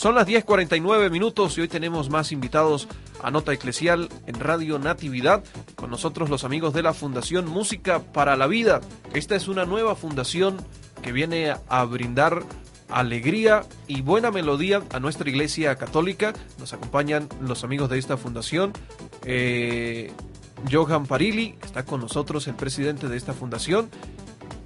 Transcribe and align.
Son 0.00 0.14
las 0.14 0.26
10.49 0.26 1.10
minutos 1.10 1.58
y 1.58 1.60
hoy 1.60 1.68
tenemos 1.68 2.08
más 2.08 2.32
invitados 2.32 2.88
a 3.22 3.30
Nota 3.30 3.52
Eclesial 3.52 4.08
en 4.26 4.40
Radio 4.40 4.78
Natividad. 4.78 5.44
Con 5.74 5.90
nosotros 5.90 6.30
los 6.30 6.42
amigos 6.42 6.72
de 6.72 6.82
la 6.82 6.94
Fundación 6.94 7.46
Música 7.46 8.00
para 8.00 8.34
la 8.34 8.46
Vida. 8.46 8.80
Esta 9.12 9.36
es 9.36 9.46
una 9.46 9.66
nueva 9.66 9.94
fundación 9.96 10.56
que 11.02 11.12
viene 11.12 11.54
a 11.68 11.84
brindar 11.84 12.44
alegría 12.88 13.64
y 13.88 14.00
buena 14.00 14.30
melodía 14.30 14.82
a 14.90 15.00
nuestra 15.00 15.28
iglesia 15.28 15.76
católica. 15.76 16.32
Nos 16.58 16.72
acompañan 16.72 17.28
los 17.42 17.62
amigos 17.62 17.90
de 17.90 17.98
esta 17.98 18.16
fundación. 18.16 18.72
Eh, 19.26 20.10
Johan 20.72 21.04
Parili, 21.04 21.56
está 21.62 21.84
con 21.84 22.00
nosotros 22.00 22.46
el 22.48 22.54
presidente 22.54 23.06
de 23.06 23.18
esta 23.18 23.34
fundación. 23.34 23.90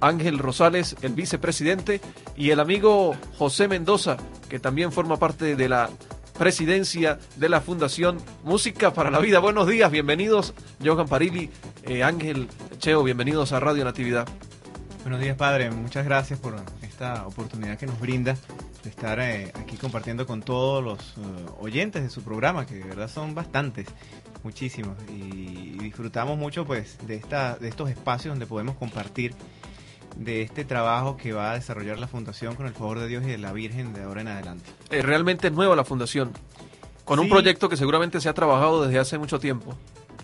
Ángel 0.05 0.37
Rosales, 0.37 0.95
el 1.01 1.13
vicepresidente, 1.13 1.99
y 2.37 2.51
el 2.51 2.59
amigo 2.59 3.15
José 3.37 3.67
Mendoza, 3.67 4.17
que 4.49 4.59
también 4.59 4.91
forma 4.91 5.17
parte 5.17 5.55
de 5.55 5.69
la 5.69 5.89
presidencia 6.37 7.17
de 7.37 7.49
la 7.49 7.61
Fundación 7.61 8.17
Música 8.43 8.93
para 8.93 9.09
la 9.09 9.19
Vida. 9.19 9.39
Buenos 9.39 9.67
días, 9.67 9.89
bienvenidos, 9.89 10.53
Johan 10.83 11.07
Parili, 11.07 11.49
eh, 11.83 12.03
Ángel 12.03 12.47
Cheo, 12.77 13.03
bienvenidos 13.03 13.51
a 13.51 13.59
Radio 13.59 13.83
Natividad. 13.83 14.27
Buenos 15.01 15.21
días, 15.21 15.37
padre. 15.37 15.71
Muchas 15.71 16.05
gracias 16.05 16.39
por 16.39 16.55
esta 16.81 17.25
oportunidad 17.25 17.77
que 17.77 17.87
nos 17.87 17.99
brinda 17.99 18.35
de 18.83 18.89
estar 18.89 19.19
eh, 19.19 19.51
aquí 19.55 19.77
compartiendo 19.77 20.27
con 20.27 20.43
todos 20.43 20.83
los 20.83 20.99
eh, 20.99 21.21
oyentes 21.59 22.03
de 22.03 22.09
su 22.09 22.21
programa, 22.21 22.65
que 22.65 22.75
de 22.75 22.83
verdad 22.83 23.09
son 23.09 23.33
bastantes, 23.33 23.87
muchísimos, 24.43 24.95
y, 25.09 25.77
disfrutamos 25.79 26.37
mucho 26.37 26.65
pues 26.65 26.97
de, 27.07 27.15
esta, 27.15 27.55
de 27.57 27.67
estos 27.67 27.89
espacios 27.89 28.33
donde 28.33 28.45
podemos 28.45 28.75
compartir 28.75 29.33
de 30.15 30.41
este 30.41 30.65
trabajo 30.65 31.17
que 31.17 31.33
va 31.33 31.51
a 31.51 31.55
desarrollar 31.55 31.99
la 31.99 32.07
Fundación 32.07 32.55
con 32.55 32.67
el 32.67 32.73
favor 32.73 32.99
de 32.99 33.07
Dios 33.07 33.23
y 33.23 33.27
de 33.27 33.37
la 33.37 33.51
Virgen 33.53 33.93
de 33.93 34.03
ahora 34.03 34.21
en 34.21 34.27
adelante. 34.29 34.69
Eh, 34.89 35.01
realmente 35.01 35.47
es 35.47 35.53
nueva 35.53 35.75
la 35.75 35.83
Fundación, 35.83 36.31
con 37.03 37.19
un 37.19 37.29
proyecto 37.29 37.69
que 37.69 37.77
seguramente 37.77 38.21
se 38.21 38.29
ha 38.29 38.33
trabajado 38.33 38.85
desde 38.85 38.99
hace 38.99 39.17
mucho 39.17 39.39
tiempo. 39.39 39.75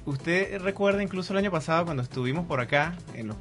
Usted 0.06 0.60
recuerda 0.62 1.04
incluso 1.04 1.34
el 1.34 1.40
año 1.40 1.52
pasado 1.52 1.86
cuando 1.86 2.02
estuvimos 2.02 2.48
por 2.48 2.60
acá, 2.60 2.98
en 3.14 3.28
los 3.28 3.38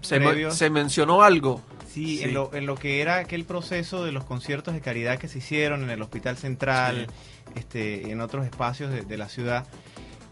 se, 0.00 0.50
se 0.50 0.70
mencionó 0.70 1.22
algo. 1.22 1.62
Sí, 1.88 2.22
En, 2.22 2.34
lo, 2.34 2.54
en 2.54 2.66
lo 2.66 2.76
que 2.76 3.00
era 3.00 3.16
aquel 3.16 3.44
proceso 3.44 4.04
de 4.04 4.12
los 4.12 4.24
conciertos 4.24 4.74
de 4.74 4.80
caridad 4.80 5.18
que 5.18 5.26
se 5.26 5.38
hicieron 5.38 5.82
en 5.82 5.90
el 5.90 6.00
Hospital 6.02 6.36
Central, 6.36 7.08
este, 7.56 8.12
en 8.12 8.20
otros 8.20 8.44
espacios 8.44 8.92
de, 8.92 9.16
la 9.16 9.28
ciudad. 9.28 9.66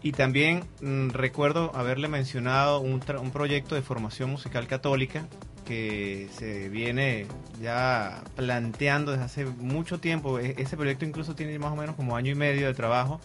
Y 0.01 0.13
también 0.13 0.63
mm, 0.81 1.09
recuerdo 1.09 1.71
haberle 1.75 2.07
mencionado 2.07 2.79
un, 2.79 3.03
un 3.19 3.31
proyecto 3.31 3.75
de 3.75 3.81
formación 3.81 4.29
musical 4.29 4.67
católica 4.67 5.27
que 5.69 6.27
se 6.31 6.67
viene 6.67 7.27
ya 7.61 8.23
planteando 8.35 9.11
desde 9.11 9.23
hace 9.23 9.45
mucho 9.45 9.99
tiempo. 9.99 10.39
E-, 10.39 10.55
ese 10.57 10.75
proyecto 10.75 11.05
incluso 11.05 11.35
tiene 11.35 11.59
más 11.59 11.71
o 11.71 11.75
menos 11.75 11.95
como 11.95 12.15
año 12.15 12.31
y 12.31 12.35
medio 12.35 12.65
de 12.65 12.73
trabajo. 12.73 13.21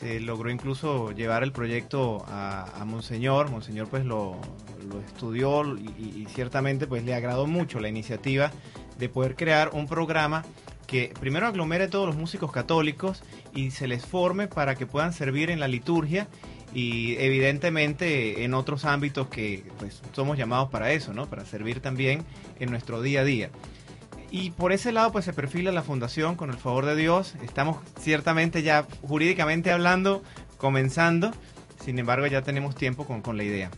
Se 0.00 0.18
logró 0.18 0.50
incluso 0.50 1.12
llevar 1.12 1.44
el 1.44 1.52
proyecto 1.52 2.24
a, 2.26 2.84
Monseñor. 2.84 3.50
Monseñor 3.50 3.86
pues 3.86 4.04
lo, 4.04 4.40
estudió 5.06 5.76
y, 5.76 6.26
ciertamente 6.34 6.88
pues 6.88 7.04
le 7.04 7.14
agradó 7.14 7.46
mucho 7.46 7.78
la 7.78 7.88
iniciativa 7.88 8.50
de 8.98 9.08
poder 9.08 9.36
crear 9.36 9.70
un 9.72 9.86
programa 9.86 10.44
que 10.88 11.12
primero 11.20 11.46
aglomere 11.46 11.86
todos 11.86 12.06
los 12.06 12.16
músicos 12.16 12.50
católicos 12.50 13.22
y 13.54 13.70
se 13.70 13.86
les 13.86 14.04
forme 14.04 14.48
para 14.48 14.74
que 14.74 14.86
puedan 14.86 15.12
servir 15.12 15.50
en 15.50 15.60
la 15.60 15.68
liturgia 15.68 16.26
y 16.74 17.16
evidentemente 17.16 18.44
en 18.44 18.54
otros 18.54 18.84
ámbitos 18.84 19.28
que 19.28 19.64
pues 19.78 20.02
somos 20.12 20.36
llamados 20.36 20.68
para 20.70 20.92
eso, 20.92 21.12
¿no? 21.12 21.26
Para 21.26 21.44
servir 21.44 21.80
también 21.80 22.24
en 22.60 22.70
nuestro 22.70 23.00
día 23.02 23.20
a 23.20 23.24
día. 23.24 23.50
Y 24.30 24.50
por 24.50 24.72
ese 24.72 24.92
lado 24.92 25.10
pues 25.10 25.24
se 25.24 25.32
perfila 25.32 25.72
la 25.72 25.82
fundación 25.82 26.36
con 26.36 26.50
el 26.50 26.56
favor 26.56 26.84
de 26.84 26.96
Dios. 26.96 27.34
Estamos 27.42 27.78
ciertamente 27.98 28.62
ya 28.62 28.86
jurídicamente 29.02 29.72
hablando, 29.72 30.22
comenzando. 30.58 31.32
Sin 31.82 31.98
embargo 31.98 32.26
ya 32.26 32.42
tenemos 32.42 32.74
tiempo 32.74 33.06
con, 33.06 33.22
con 33.22 33.36
la 33.36 33.44
idea. 33.44 33.70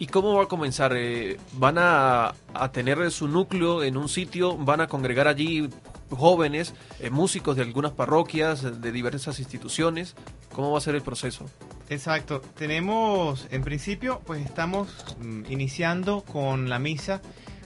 ¿Y 0.00 0.06
cómo 0.06 0.34
va 0.34 0.44
a 0.44 0.46
comenzar? 0.46 0.92
Eh, 0.96 1.38
¿Van 1.54 1.76
a, 1.78 2.34
a, 2.54 2.72
tener 2.72 3.10
su 3.10 3.26
núcleo 3.26 3.82
en 3.82 3.96
un 3.96 4.08
sitio? 4.08 4.56
¿Van 4.56 4.80
a 4.80 4.86
congregar 4.86 5.26
allí 5.26 5.68
jóvenes, 6.10 6.74
eh, 7.00 7.10
músicos 7.10 7.56
de 7.56 7.62
algunas 7.62 7.92
parroquias, 7.92 8.80
de 8.80 8.92
diversas 8.92 9.38
instituciones? 9.38 10.14
¿Cómo 10.52 10.72
va 10.72 10.78
a 10.78 10.80
ser 10.80 10.94
el 10.94 11.02
proceso? 11.02 11.46
Exacto. 11.88 12.40
Tenemos, 12.56 13.46
en 13.50 13.62
principio, 13.62 14.20
pues 14.26 14.44
estamos 14.44 14.88
mm, 15.20 15.44
iniciando 15.50 16.22
con 16.22 16.68
la 16.68 16.78
misa 16.78 17.20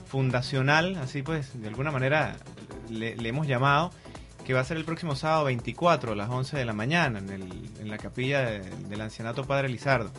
fundacional, 0.05 0.95
así 0.97 1.23
pues, 1.23 1.59
de 1.59 1.67
alguna 1.67 1.91
manera 1.91 2.37
le, 2.89 3.15
hemos 3.27 3.47
llamado, 3.47 3.91
que 4.45 4.53
va 4.53 4.59
a 4.59 4.63
ser 4.63 4.77
el 4.77 4.85
próximo 4.85 5.15
sábado 5.15 5.45
24 5.45 6.11
a 6.11 6.15
las 6.15 6.29
11 6.29 6.57
de 6.57 6.65
la 6.65 6.73
mañana 6.73 7.19
en, 7.19 7.29
el, 7.29 7.69
en 7.79 7.89
la 7.89 7.97
capilla 7.97 8.43
del 8.43 9.01
ancianato 9.01 9.45
Padre 9.45 9.69
Lizardo. 9.69 10.11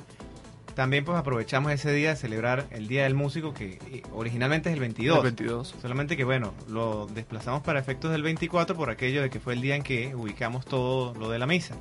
También 0.75 1.05
pues 1.05 1.17
aprovechamos 1.19 1.73
ese 1.73 1.93
día 1.93 2.11
de 2.11 2.17
celebrar 2.17 2.67
el 2.71 2.89
Día 2.89 3.05
del 3.05 3.15
Músico, 3.15 3.55
que 3.55 3.79
eh, 3.93 4.03
originalmente 4.13 4.71
es 4.71 4.75
el 4.75 4.81
22. 4.81 5.19
El 5.19 5.23
22. 5.23 5.75
Solamente 5.81 6.17
que 6.17 6.25
bueno, 6.25 6.53
lo 6.69 7.07
desplazamos 7.07 7.63
para 7.63 7.79
efectos 7.79 8.11
del 8.11 8.23
24 8.23 8.77
por 8.77 8.91
aquello 8.91 9.23
de 9.23 9.31
que 9.31 9.41
fue 9.41 9.55
el 9.55 9.61
día 9.61 9.77
en 9.77 9.83
que 9.83 10.15
ubicamos 10.15 10.65
todo 10.65 11.15
lo 11.15 11.31
de 11.31 11.39
la 11.39 11.47
misa. 11.47 11.77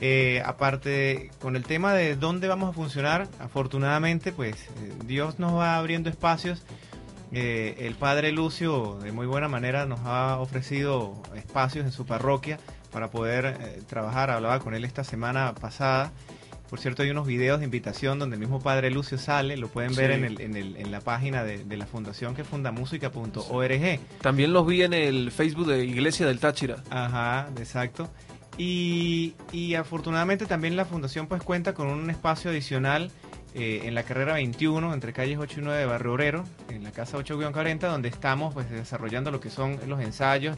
Eh, 0.00 0.42
aparte, 0.44 1.30
con 1.40 1.56
el 1.56 1.64
tema 1.64 1.94
de 1.94 2.16
dónde 2.16 2.48
vamos 2.48 2.70
a 2.70 2.72
funcionar, 2.72 3.28
afortunadamente, 3.38 4.30
pues 4.30 4.54
eh, 4.54 4.92
Dios 5.06 5.38
nos 5.38 5.54
va 5.54 5.76
abriendo 5.76 6.10
espacios. 6.10 6.64
Eh, 7.32 7.76
el 7.80 7.94
padre 7.94 8.30
Lucio, 8.30 8.98
de 9.02 9.12
muy 9.12 9.26
buena 9.26 9.48
manera, 9.48 9.86
nos 9.86 10.00
ha 10.00 10.38
ofrecido 10.38 11.14
espacios 11.34 11.86
en 11.86 11.92
su 11.92 12.04
parroquia 12.04 12.58
para 12.92 13.10
poder 13.10 13.84
trabajar. 13.86 14.30
Hablaba 14.30 14.60
con 14.60 14.74
él 14.74 14.84
esta 14.84 15.02
semana 15.02 15.54
pasada. 15.54 16.12
Por 16.68 16.80
cierto, 16.80 17.02
hay 17.02 17.10
unos 17.10 17.26
videos 17.26 17.60
de 17.60 17.64
invitación 17.64 18.18
donde 18.18 18.34
el 18.34 18.40
mismo 18.40 18.60
padre 18.60 18.90
Lucio 18.90 19.18
sale, 19.18 19.56
lo 19.56 19.68
pueden 19.68 19.94
ver 19.94 20.10
en, 20.10 20.24
el, 20.24 20.40
en, 20.40 20.56
el, 20.56 20.76
en, 20.76 20.90
la 20.90 21.00
página 21.00 21.44
de, 21.44 21.64
de, 21.64 21.76
la 21.76 21.86
fundación 21.86 22.34
que 22.34 22.42
es 22.42 22.48
fundamusica.org. 22.48 24.00
También 24.20 24.52
los 24.52 24.66
vi 24.66 24.82
en 24.82 24.92
el 24.92 25.30
Facebook 25.30 25.66
de 25.66 25.84
Iglesia 25.84 26.26
del 26.26 26.40
Táchira. 26.40 26.82
Ajá, 26.90 27.48
exacto. 27.58 28.10
Y, 28.58 29.34
afortunadamente 29.78 30.46
también 30.46 30.76
la 30.76 30.84
fundación 30.84 31.26
pues 31.26 31.42
cuenta 31.42 31.74
con 31.74 31.88
un 31.88 32.08
espacio 32.08 32.50
adicional 32.50 33.10
eh, 33.54 33.82
en 33.84 33.94
la 33.94 34.02
carrera 34.02 34.34
21 34.34 34.94
entre 34.94 35.12
calles 35.12 35.38
8 35.38 35.60
y 35.60 35.62
9 35.62 35.80
de 35.80 35.86
Barrio 35.86 36.12
Obrero, 36.12 36.44
en 36.70 36.82
la 36.82 36.90
casa 36.90 37.18
8-40, 37.18 37.80
donde 37.80 38.08
estamos 38.08 38.54
pues 38.54 38.70
desarrollando 38.70 39.30
lo 39.30 39.40
que 39.40 39.50
son 39.50 39.78
los 39.86 40.00
ensayos 40.00 40.56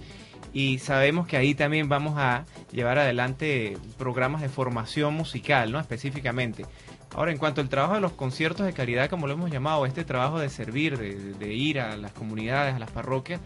y 0.53 0.79
sabemos 0.79 1.27
que 1.27 1.37
ahí 1.37 1.55
también 1.55 1.89
vamos 1.89 2.15
a 2.17 2.45
llevar 2.73 2.99
adelante 2.99 3.77
programas 3.97 4.41
de 4.41 4.49
formación 4.49 5.15
musical, 5.15 5.73
¿no? 5.73 5.81
Específicamente. 5.81 6.67
Ahora, 7.15 7.33
en 7.33 7.39
cuanto 7.39 7.61
al 7.61 7.69
trabajo 7.69 7.95
de 7.95 8.01
los 8.01 8.13
conciertos 8.13 8.67
de 8.67 8.73
caridad, 8.73 9.09
como 9.09 9.27
lo 9.27 9.33
hemos 9.33 9.51
llamado, 9.51 9.87
este 9.87 10.05
trabajo 10.05 10.39
de 10.39 10.51
servir, 10.51 10.99
de 10.99 11.55
ir 11.55 11.81
a 11.81 11.97
las 11.97 12.13
comunidades, 12.13 12.75
a 12.75 12.79
las 12.79 12.91
parroquias, 12.91 13.41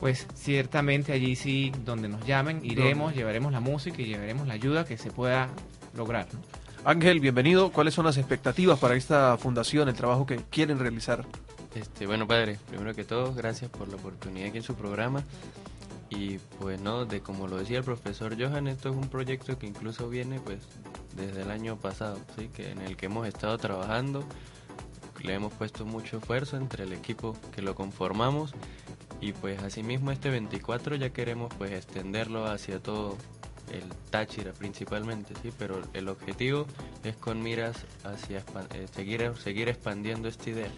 pues 0.00 0.26
ciertamente 0.34 1.12
allí 1.12 1.36
sí, 1.36 1.72
donde 1.84 2.08
nos 2.08 2.24
llamen, 2.26 2.60
iremos, 2.64 3.14
llevaremos 3.14 3.52
la 3.52 3.60
música 3.60 4.02
y 4.02 4.06
llevaremos 4.06 4.46
la 4.46 4.54
ayuda 4.54 4.84
que 4.84 4.98
se 4.98 5.10
pueda 5.10 5.48
lograr. 5.94 6.26
Ángel, 6.84 7.20
bienvenido. 7.20 7.72
¿Cuáles 7.72 7.94
son 7.94 8.04
las 8.04 8.16
expectativas 8.16 8.78
para 8.78 8.94
esta 8.94 9.36
fundación, 9.38 9.88
el 9.88 9.94
trabajo 9.94 10.26
que 10.26 10.36
quieren 10.50 10.78
realizar? 10.78 11.24
Este, 11.74 12.06
bueno, 12.06 12.26
padre, 12.26 12.58
primero 12.68 12.94
que 12.94 13.04
todo, 13.04 13.34
gracias 13.34 13.70
por 13.70 13.88
la 13.88 13.96
oportunidad 13.96 14.48
aquí 14.48 14.58
en 14.58 14.62
su 14.62 14.74
programa. 14.74 15.24
Y 16.08 16.38
pues 16.60 16.80
no, 16.80 17.04
de 17.04 17.20
como 17.20 17.48
lo 17.48 17.56
decía 17.56 17.78
el 17.78 17.84
profesor 17.84 18.40
Johan, 18.40 18.68
esto 18.68 18.90
es 18.90 18.96
un 18.96 19.08
proyecto 19.08 19.58
que 19.58 19.66
incluso 19.66 20.08
viene 20.08 20.40
pues 20.40 20.60
desde 21.16 21.42
el 21.42 21.50
año 21.50 21.76
pasado, 21.76 22.18
¿sí? 22.36 22.48
que 22.48 22.70
en 22.70 22.80
el 22.80 22.96
que 22.96 23.06
hemos 23.06 23.26
estado 23.26 23.58
trabajando, 23.58 24.24
le 25.22 25.34
hemos 25.34 25.52
puesto 25.52 25.84
mucho 25.84 26.18
esfuerzo 26.18 26.56
entre 26.56 26.84
el 26.84 26.92
equipo 26.92 27.36
que 27.54 27.62
lo 27.62 27.74
conformamos 27.74 28.54
y 29.20 29.32
pues 29.32 29.62
asimismo 29.62 30.12
este 30.12 30.30
24 30.30 30.96
ya 30.96 31.10
queremos 31.10 31.52
pues 31.58 31.72
extenderlo 31.72 32.46
hacia 32.46 32.80
todo 32.80 33.16
el 33.72 33.82
Táchira 34.10 34.52
principalmente, 34.52 35.34
sí, 35.42 35.52
pero 35.58 35.80
el 35.92 36.08
objetivo 36.08 36.66
es 37.02 37.16
con 37.16 37.42
miras 37.42 37.84
hacia 38.04 38.44
eh, 38.74 38.86
seguir, 38.94 39.32
seguir 39.42 39.68
expandiendo 39.68 40.28
esta 40.28 40.50
idea. 40.50 40.70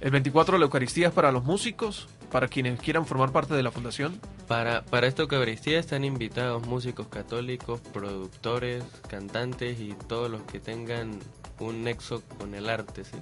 ¿El 0.00 0.10
24 0.10 0.58
la 0.58 0.64
Eucaristía 0.64 1.08
es 1.08 1.14
para 1.14 1.32
los 1.32 1.44
músicos, 1.44 2.08
para 2.30 2.48
quienes 2.48 2.78
quieran 2.80 3.06
formar 3.06 3.32
parte 3.32 3.54
de 3.54 3.62
la 3.62 3.70
fundación? 3.70 4.20
Para, 4.46 4.84
para 4.84 5.06
esta 5.06 5.22
Eucaristía 5.22 5.78
están 5.78 6.04
invitados 6.04 6.66
músicos 6.66 7.08
católicos, 7.08 7.80
productores, 7.92 8.84
cantantes 9.08 9.80
y 9.80 9.94
todos 10.06 10.30
los 10.30 10.42
que 10.42 10.60
tengan 10.60 11.18
un 11.60 11.82
nexo 11.82 12.22
con 12.38 12.54
el 12.54 12.68
arte, 12.68 13.04
¿sí? 13.04 13.16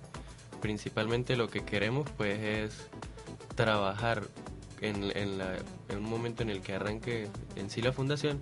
Principalmente 0.60 1.36
lo 1.36 1.48
que 1.48 1.64
queremos 1.64 2.10
pues 2.16 2.40
es 2.40 2.88
trabajar 3.54 4.24
en, 4.80 5.12
un 5.96 6.02
momento 6.02 6.42
en 6.42 6.50
el 6.50 6.60
que 6.60 6.74
arranque 6.74 7.28
en 7.56 7.70
sí 7.70 7.82
la 7.82 7.92
fundación, 7.92 8.40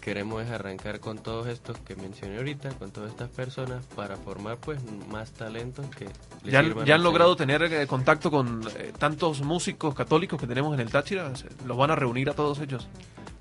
queremos 0.00 0.48
arrancar 0.48 1.00
con 1.00 1.18
todos 1.18 1.46
estos 1.48 1.78
que 1.78 1.96
mencioné 1.96 2.38
ahorita, 2.38 2.70
con 2.70 2.90
todas 2.90 3.10
estas 3.10 3.28
personas, 3.30 3.84
para 3.94 4.16
formar 4.16 4.58
pues 4.58 4.80
más 5.08 5.32
talentos 5.32 5.86
que... 5.94 6.06
¿Ya, 6.44 6.62
¿Ya 6.84 6.94
han 6.94 7.02
logrado 7.02 7.36
tener 7.36 7.62
eh, 7.62 7.86
contacto 7.86 8.30
con 8.30 8.62
eh, 8.76 8.92
tantos 8.98 9.42
músicos 9.42 9.94
católicos 9.94 10.40
que 10.40 10.46
tenemos 10.46 10.74
en 10.74 10.80
el 10.80 10.90
Táchira? 10.90 11.32
¿Los 11.66 11.76
van 11.76 11.90
a 11.90 11.96
reunir 11.96 12.30
a 12.30 12.34
todos 12.34 12.60
ellos? 12.60 12.88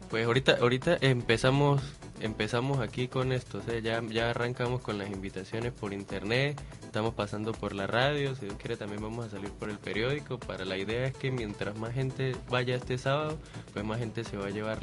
Pues 0.09 0.25
ahorita, 0.25 0.57
ahorita 0.62 0.98
empezamos, 1.01 1.81
empezamos 2.21 2.80
aquí 2.80 3.09
con 3.09 3.33
esto, 3.33 3.57
o 3.57 3.62
sea, 3.62 3.80
ya, 3.80 4.01
ya 4.09 4.30
arrancamos 4.30 4.81
con 4.81 4.98
las 4.98 5.09
invitaciones 5.09 5.74
por 5.74 5.92
internet, 5.92 6.62
estamos 6.81 7.13
pasando 7.13 7.51
por 7.51 7.75
la 7.75 7.88
radio, 7.88 8.33
si 8.33 8.45
Dios 8.45 8.57
quiere 8.57 8.77
también 8.77 9.01
vamos 9.01 9.25
a 9.25 9.30
salir 9.30 9.51
por 9.51 9.69
el 9.69 9.77
periódico, 9.77 10.39
para 10.39 10.63
la 10.63 10.77
idea 10.77 11.07
es 11.07 11.13
que 11.13 11.30
mientras 11.30 11.77
más 11.77 11.94
gente 11.94 12.38
vaya 12.50 12.75
este 12.75 12.98
sábado, 12.98 13.38
pues 13.74 13.83
más 13.83 14.00
gente 14.00 14.24
se 14.24 14.38
va 14.38 14.48
a 14.48 14.50
llevar 14.50 14.80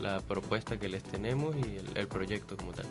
la 0.00 0.20
propuesta 0.20 0.78
que 0.78 0.88
les 0.88 1.02
tenemos 1.02 1.54
y 1.56 1.76
el, 1.76 1.86
el 1.94 2.08
proyecto 2.08 2.56
como 2.56 2.72
tal. 2.72 2.86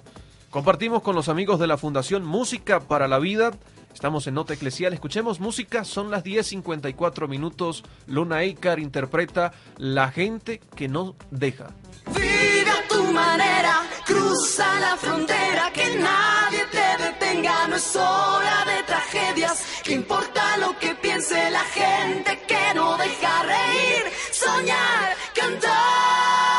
Compartimos 0.50 1.02
con 1.02 1.16
los 1.16 1.28
amigos 1.28 1.60
de 1.60 1.68
la 1.68 1.78
Fundación 1.78 2.26
Música 2.26 2.80
para 2.80 3.08
la 3.08 3.20
Vida. 3.20 3.52
Estamos 3.94 4.28
en 4.28 4.36
Nota 4.36 4.54
Eclesial. 4.54 4.94
Escuchemos 4.94 5.40
música. 5.40 5.86
Son 5.86 6.12
las 6.12 6.24
10.54 6.24 7.28
minutos. 7.28 7.84
Luna 8.08 8.44
Eikar 8.44 8.80
interpreta 8.80 9.54
La 9.78 10.12
gente 10.12 10.60
que 10.76 10.88
no 10.88 11.16
deja. 11.32 11.68
Vive 12.08 12.70
a 12.70 12.88
tu 12.90 13.04
manera, 13.06 13.84
cruza 14.06 14.80
la 14.80 14.98
frontera, 14.98 15.72
que 15.74 15.96
nadie 15.96 16.66
te 16.72 17.04
detenga, 17.04 17.68
no 17.68 17.76
es 17.78 17.96
hora 17.96 18.66
de 18.66 18.84
tragedias, 18.84 19.64
que 19.84 19.94
importa 19.94 20.58
lo 20.58 20.78
que 20.78 20.94
piense 20.96 21.50
la 21.52 21.64
gente, 21.64 22.42
que 22.48 22.74
no 22.76 22.98
deja 22.98 23.44
reír, 23.44 24.04
soñar, 24.32 25.16
cantar. 25.34 26.55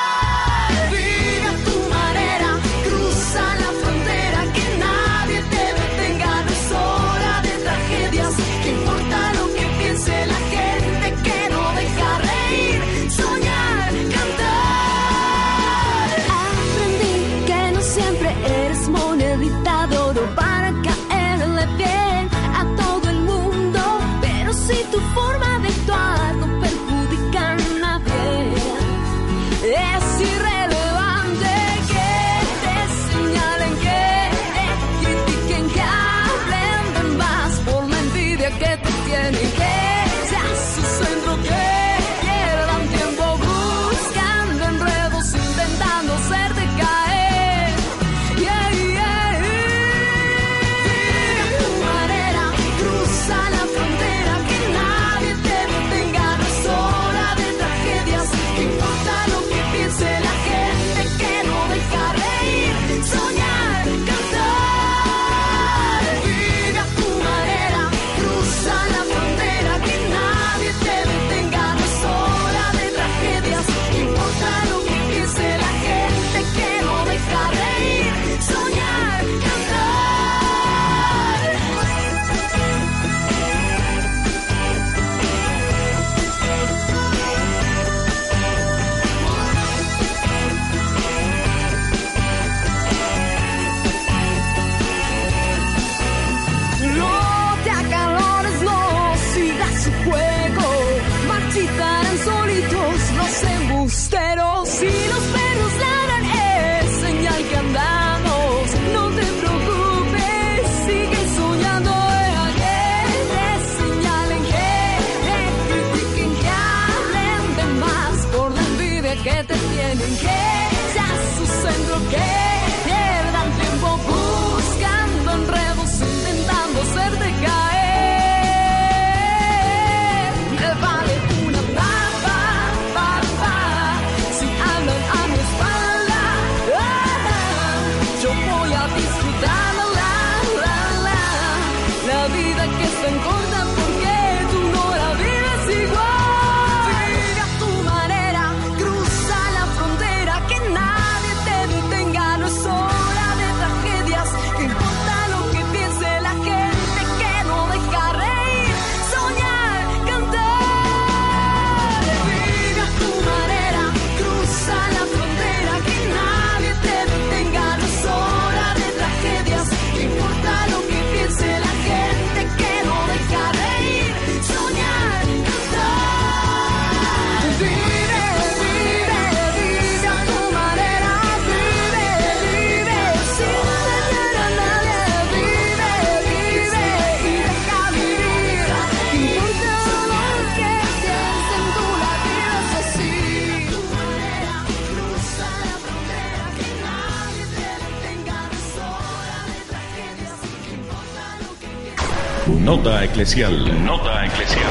Nota 202.76 203.04
Eclesial. 203.04 203.84
Nota 203.86 204.26
Eclesial. 204.26 204.70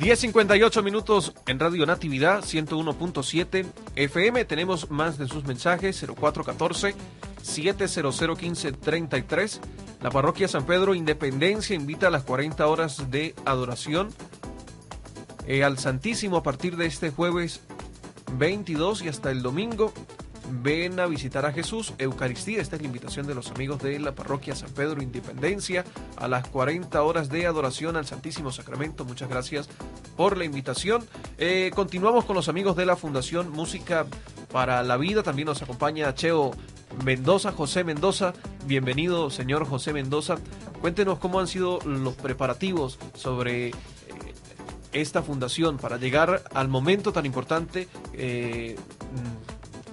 10.58 0.00 0.82
minutos 0.82 1.34
en 1.46 1.60
Radio 1.60 1.84
Natividad 1.84 2.42
101.7 2.42 3.66
FM. 3.94 4.46
Tenemos 4.46 4.90
más 4.90 5.18
de 5.18 5.28
sus 5.28 5.44
mensajes 5.44 6.02
0414 6.02 6.94
7001533. 7.42 9.60
La 10.00 10.10
parroquia 10.10 10.48
San 10.48 10.64
Pedro 10.64 10.94
Independencia 10.94 11.76
invita 11.76 12.06
a 12.06 12.10
las 12.10 12.22
40 12.22 12.66
horas 12.66 13.10
de 13.10 13.34
adoración 13.44 14.08
eh, 15.46 15.62
al 15.62 15.78
Santísimo 15.78 16.38
a 16.38 16.42
partir 16.42 16.78
de 16.78 16.86
este 16.86 17.10
jueves 17.10 17.60
22 18.38 19.02
y 19.02 19.08
hasta 19.08 19.30
el 19.30 19.42
domingo. 19.42 19.92
Ven 20.50 20.98
a 20.98 21.06
visitar 21.06 21.46
a 21.46 21.52
Jesús, 21.52 21.94
Eucaristía. 21.98 22.60
Esta 22.60 22.76
es 22.76 22.82
la 22.82 22.88
invitación 22.88 23.26
de 23.26 23.34
los 23.34 23.50
amigos 23.50 23.80
de 23.82 23.98
la 23.98 24.14
parroquia 24.14 24.56
San 24.56 24.70
Pedro 24.70 25.02
Independencia 25.02 25.84
a 26.16 26.28
las 26.28 26.48
40 26.48 27.02
horas 27.02 27.28
de 27.28 27.46
adoración 27.46 27.96
al 27.96 28.06
Santísimo 28.06 28.50
Sacramento. 28.50 29.04
Muchas 29.04 29.28
gracias 29.28 29.68
por 30.16 30.36
la 30.36 30.44
invitación. 30.44 31.06
Eh, 31.38 31.70
continuamos 31.74 32.24
con 32.24 32.36
los 32.36 32.48
amigos 32.48 32.76
de 32.76 32.86
la 32.86 32.96
Fundación 32.96 33.50
Música 33.50 34.06
para 34.50 34.82
la 34.82 34.96
Vida. 34.96 35.22
También 35.22 35.46
nos 35.46 35.62
acompaña 35.62 36.14
Cheo 36.14 36.50
Mendoza, 37.04 37.52
José 37.52 37.84
Mendoza. 37.84 38.32
Bienvenido, 38.66 39.30
señor 39.30 39.66
José 39.66 39.92
Mendoza. 39.92 40.36
Cuéntenos 40.80 41.18
cómo 41.18 41.40
han 41.40 41.46
sido 41.46 41.78
los 41.84 42.14
preparativos 42.14 42.98
sobre 43.14 43.68
eh, 43.68 43.74
esta 44.92 45.22
fundación 45.22 45.78
para 45.78 45.96
llegar 45.96 46.42
al 46.52 46.68
momento 46.68 47.12
tan 47.12 47.26
importante 47.26 47.88
eh, 48.14 48.76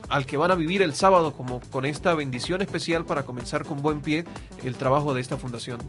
al 0.09 0.25
que 0.25 0.37
van 0.37 0.51
a 0.51 0.55
vivir 0.55 0.81
el 0.81 0.93
sábado 0.93 1.33
como 1.33 1.59
con 1.71 1.85
esta 1.85 2.13
bendición 2.13 2.61
especial 2.61 3.05
para 3.05 3.23
comenzar 3.23 3.65
con 3.65 3.81
buen 3.81 4.01
pie 4.01 4.25
el 4.63 4.75
trabajo 4.75 5.13
de 5.13 5.21
esta 5.21 5.37
fundación. 5.37 5.79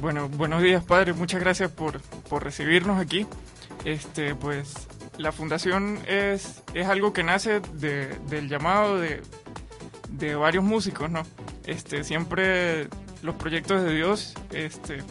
Bueno, 0.00 0.28
buenos 0.28 0.62
días, 0.62 0.84
padre. 0.84 1.12
Muchas 1.12 1.40
gracias 1.40 1.70
por, 1.70 2.00
por 2.28 2.44
recibirnos 2.44 3.00
aquí. 3.00 3.26
Este, 3.84 4.34
pues, 4.34 4.74
la 5.18 5.32
fundación 5.32 5.98
es, 6.06 6.62
es 6.72 6.86
algo 6.86 7.12
que 7.12 7.22
nace 7.24 7.60
de- 7.74 8.16
del 8.28 8.48
llamado 8.48 8.98
de, 8.98 9.22
de 10.10 10.34
varios 10.34 10.64
músicos, 10.64 11.10
¿no? 11.10 11.22
Este, 11.66 12.04
siempre 12.04 12.88
los 13.22 13.34
proyectos 13.36 13.82
de 13.82 13.94
Dios, 13.94 14.34
este, 14.52 15.02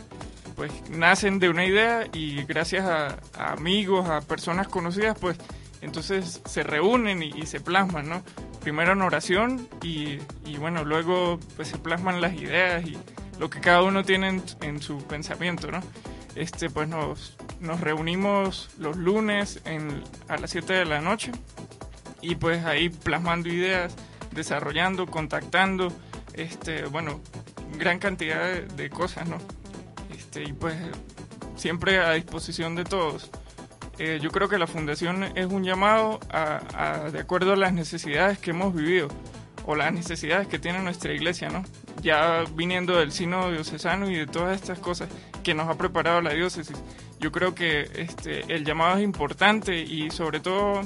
pues, 0.56 0.72
nacen 0.90 1.40
de 1.40 1.50
una 1.50 1.66
idea 1.66 2.08
y 2.14 2.44
gracias 2.44 2.86
a, 2.86 3.18
a 3.38 3.54
amigos, 3.54 4.10
a 4.10 4.22
personas 4.22 4.68
conocidas, 4.68 5.18
pues, 5.20 5.38
entonces 5.82 6.42
se 6.46 6.64
reúnen 6.64 7.22
y, 7.24 7.32
y 7.36 7.46
se 7.46 7.60
plasman, 7.60 8.08
¿no? 8.10 8.24
Primero 8.64 8.94
en 8.94 9.02
oración 9.02 9.68
y, 9.82 10.20
y 10.46 10.58
bueno, 10.58 10.86
luego 10.86 11.40
pues 11.56 11.68
se 11.68 11.78
plasman 11.78 12.22
las 12.22 12.34
ideas 12.34 12.86
y 12.86 12.98
lo 13.40 13.50
que 13.50 13.60
cada 13.60 13.84
uno 13.84 14.04
tiene 14.04 14.42
en, 14.62 14.82
su 14.82 15.04
pensamiento, 15.04 15.70
¿no? 15.70 15.82
Este, 16.36 16.70
pues 16.70 16.88
nos, 16.88 17.36
nos 17.60 17.82
reunimos 17.82 18.70
los 18.80 18.96
lunes 18.96 19.62
a 20.30 20.38
las 20.38 20.50
7 20.50 20.74
de 20.74 20.86
la 20.86 21.02
noche 21.02 21.32
y 22.22 22.36
pues 22.36 22.64
ahí 22.64 22.90
plasmando 22.90 23.50
ideas, 23.50 23.96
desarrollando, 24.32 25.08
contactando, 25.08 25.92
este, 26.34 26.86
bueno, 26.86 27.20
gran 27.78 28.00
cantidad 28.00 28.42
de, 28.44 28.62
de 28.62 28.90
cosas, 28.90 29.28
¿no? 29.28 29.38
Este, 30.16 30.44
y 30.44 30.54
pues 30.54 30.76
siempre 31.56 32.00
a 32.00 32.14
disposición 32.14 32.76
de 32.76 32.86
todos. 32.86 33.30
Eh, 34.00 34.20
yo 34.22 34.32
creo 34.32 34.50
que 34.50 34.58
la 34.58 34.68
fundación 34.68 35.24
es 35.36 35.46
un 35.46 35.64
llamado 35.64 36.20
a, 36.32 37.10
de 37.12 37.20
acuerdo 37.20 37.54
a 37.54 37.56
las 37.56 37.74
necesidades 37.74 38.40
que 38.40 38.52
hemos 38.52 38.74
vivido 38.74 39.08
o 39.66 39.76
las 39.76 39.94
necesidades 39.94 40.48
que 40.48 40.60
tiene 40.60 40.82
nuestra 40.82 41.14
iglesia, 41.14 41.50
¿no? 41.50 41.64
Ya 42.02 42.44
viniendo 42.56 42.98
del 42.98 43.12
sínodo 43.12 43.52
diocesano 43.52 44.10
y 44.10 44.16
de 44.16 44.28
todas 44.28 44.60
estas 44.60 44.80
cosas 44.80 45.10
que 45.44 45.54
nos 45.54 45.70
ha 45.70 45.78
preparado 45.78 46.22
la 46.22 46.34
diócesis. 46.34 46.76
Yo 47.20 47.32
creo 47.32 47.56
que 47.56 47.90
este, 47.96 48.54
el 48.54 48.66
llamado 48.66 48.98
es 48.98 49.04
importante 49.04 49.80
y 49.80 50.10
sobre 50.10 50.40
todo 50.40 50.82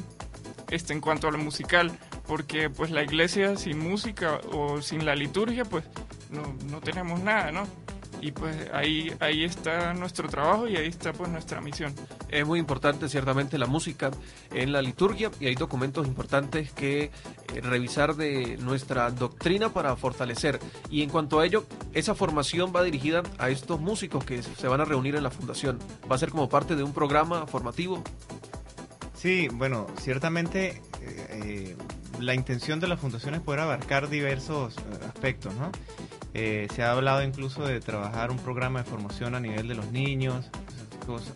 este, 0.70 0.94
en 0.94 1.02
cuanto 1.02 1.28
a 1.28 1.32
lo 1.32 1.38
musical, 1.38 1.98
porque 2.28 2.70
pues 2.70 2.92
la 2.92 3.02
iglesia 3.02 3.56
sin 3.56 3.80
música 3.80 4.42
o 4.52 4.82
sin 4.82 5.06
la 5.06 5.16
liturgia 5.16 5.64
pues 5.64 5.86
no, 6.30 6.56
no 6.70 6.82
tenemos 6.82 7.22
nada, 7.22 7.52
¿no? 7.52 7.64
Y 8.22 8.32
pues 8.32 8.56
ahí, 8.74 9.14
ahí 9.20 9.44
está 9.44 9.94
nuestro 9.94 10.28
trabajo 10.28 10.68
y 10.68 10.76
ahí 10.76 10.88
está 10.88 11.14
pues 11.14 11.30
nuestra 11.30 11.62
misión. 11.62 11.94
Es 12.30 12.46
muy 12.46 12.60
importante 12.60 13.08
ciertamente 13.10 13.58
la 13.58 13.68
música 13.68 14.12
en 14.52 14.72
la 14.72 14.82
liturgia 14.82 15.32
y 15.40 15.48
hay 15.48 15.56
documentos 15.56 16.08
importantes 16.08 16.72
que 16.72 17.04
eh, 17.04 17.12
revisar 17.62 18.16
de 18.16 18.58
nuestra 18.58 19.12
doctrina 19.12 19.70
para 19.70 19.96
fortalecer. 19.96 20.60
Y 20.90 21.04
en 21.04 21.10
cuanto 21.10 21.40
a 21.40 21.46
ello, 21.46 21.66
esa 21.94 22.16
formación 22.16 22.74
va 22.76 22.84
dirigida 22.84 23.24
a 23.38 23.50
estos 23.50 23.80
músicos 23.80 24.26
que 24.26 24.42
se 24.42 24.68
van 24.68 24.82
a 24.82 24.86
reunir 24.86 25.16
en 25.16 25.24
la 25.24 25.32
fundación. 25.32 25.80
Va 26.10 26.16
a 26.16 26.20
ser 26.20 26.32
como 26.32 26.50
parte 26.50 26.76
de 26.76 26.84
un 26.84 26.94
programa 26.94 27.46
formativo. 27.46 28.04
Sí, 29.16 29.48
bueno, 29.52 29.88
ciertamente 30.00 30.82
eh, 31.02 31.28
eh, 31.44 31.76
la 32.20 32.34
intención 32.34 32.80
de 32.80 32.88
la 32.88 32.98
fundación 32.98 33.36
es 33.36 33.42
poder 33.42 33.62
abarcar 33.62 34.10
diversos 34.10 34.78
eh, 34.78 34.82
aspectos, 35.08 35.54
¿no? 35.56 35.72
Eh, 36.34 36.68
se 36.74 36.84
ha 36.84 36.92
hablado 36.92 37.24
incluso 37.24 37.66
de 37.66 37.80
trabajar 37.80 38.32
un 38.32 38.38
programa 38.38 38.84
de 38.84 38.90
formación 38.90 39.36
a 39.36 39.40
nivel 39.40 39.68
de 39.68 39.76
los 39.76 39.92
niños, 39.92 40.50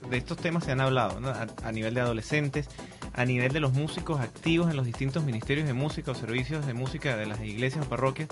de 0.09 0.17
estos 0.17 0.37
temas 0.37 0.65
se 0.65 0.71
han 0.73 0.81
hablado, 0.81 1.19
¿no? 1.21 1.29
a, 1.29 1.47
a 1.63 1.71
nivel 1.71 1.93
de 1.93 2.01
adolescentes, 2.01 2.67
a 3.13 3.25
nivel 3.25 3.51
de 3.51 3.59
los 3.59 3.73
músicos 3.73 4.19
activos 4.19 4.69
en 4.69 4.75
los 4.75 4.85
distintos 4.85 5.23
ministerios 5.23 5.67
de 5.67 5.73
música 5.73 6.11
o 6.11 6.15
servicios 6.15 6.65
de 6.65 6.73
música 6.73 7.15
de 7.15 7.25
las 7.25 7.39
iglesias 7.41 7.85
o 7.85 7.89
parroquias, 7.89 8.29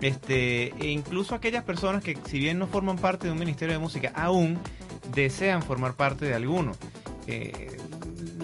este, 0.00 0.72
e 0.78 0.90
incluso 0.90 1.34
aquellas 1.34 1.64
personas 1.64 2.02
que 2.02 2.16
si 2.24 2.38
bien 2.38 2.58
no 2.58 2.66
forman 2.66 2.96
parte 2.96 3.26
de 3.26 3.32
un 3.32 3.38
ministerio 3.38 3.74
de 3.74 3.80
música, 3.80 4.12
aún 4.14 4.58
desean 5.12 5.62
formar 5.62 5.94
parte 5.94 6.26
de 6.26 6.34
alguno. 6.34 6.72
Eh, 7.26 7.76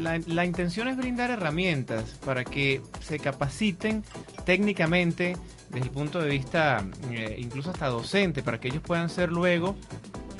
la, 0.04 0.44
intención 0.44 0.88
es 0.88 0.96
brindar 0.96 1.30
herramientas 1.30 2.18
para 2.24 2.44
que 2.44 2.82
se 3.00 3.18
capaciten 3.18 4.04
técnicamente 4.44 5.36
desde 5.70 5.86
el 5.86 5.92
punto 5.92 6.20
de 6.20 6.28
vista 6.28 6.84
eh, 7.10 7.36
incluso 7.38 7.70
hasta 7.70 7.88
docente, 7.88 8.42
para 8.42 8.60
que 8.60 8.68
ellos 8.68 8.82
puedan 8.82 9.08
ser 9.08 9.32
luego 9.32 9.74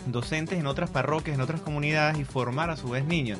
docentes 0.06 0.58
en 0.58 0.66
otras 0.66 0.90
parroquias, 0.90 1.34
en 1.34 1.40
otras 1.40 1.60
comunidades 1.60 2.18
y 2.18 2.24
formar 2.24 2.70
a 2.70 2.76
su 2.76 2.90
vez 2.90 3.04
niños. 3.04 3.38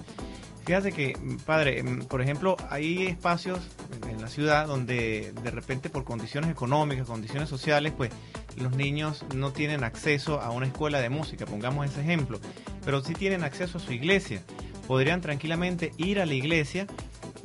Fíjate 0.65 0.93
que, 0.93 1.17
padre, 1.45 1.83
mm, 1.83 2.05
por 2.07 2.23
ejemplo, 2.23 2.57
hay 2.71 3.07
espacios 3.07 3.61
en 4.09 4.21
la 4.21 4.29
ciudad 4.29 4.67
donde 4.67 5.33
de 5.43 5.51
repente 5.51 5.91
por 5.91 6.05
condiciones 6.05 6.51
económicas, 6.51 7.07
condiciones 7.07 7.49
sociales, 7.51 7.93
pues 7.95 8.11
los 8.57 8.75
niños 8.75 9.25
no 9.35 9.53
tienen 9.53 9.85
acceso 9.85 10.41
a 10.41 10.51
una 10.51 10.67
escuela 10.67 11.01
de 11.01 11.11
música, 11.11 11.45
pongamos 11.45 11.87
ese 11.87 12.01
ejemplo, 12.01 12.41
pero 12.85 13.03
sí 13.03 13.13
tienen 13.13 13.45
acceso 13.45 13.79
a 13.79 13.81
su 13.81 13.93
iglesia. 13.93 14.43
Podrían 14.87 15.21
tranquilamente 15.21 15.93
ir 15.97 16.21
a 16.21 16.27
la 16.27 16.35
iglesia, 16.35 16.87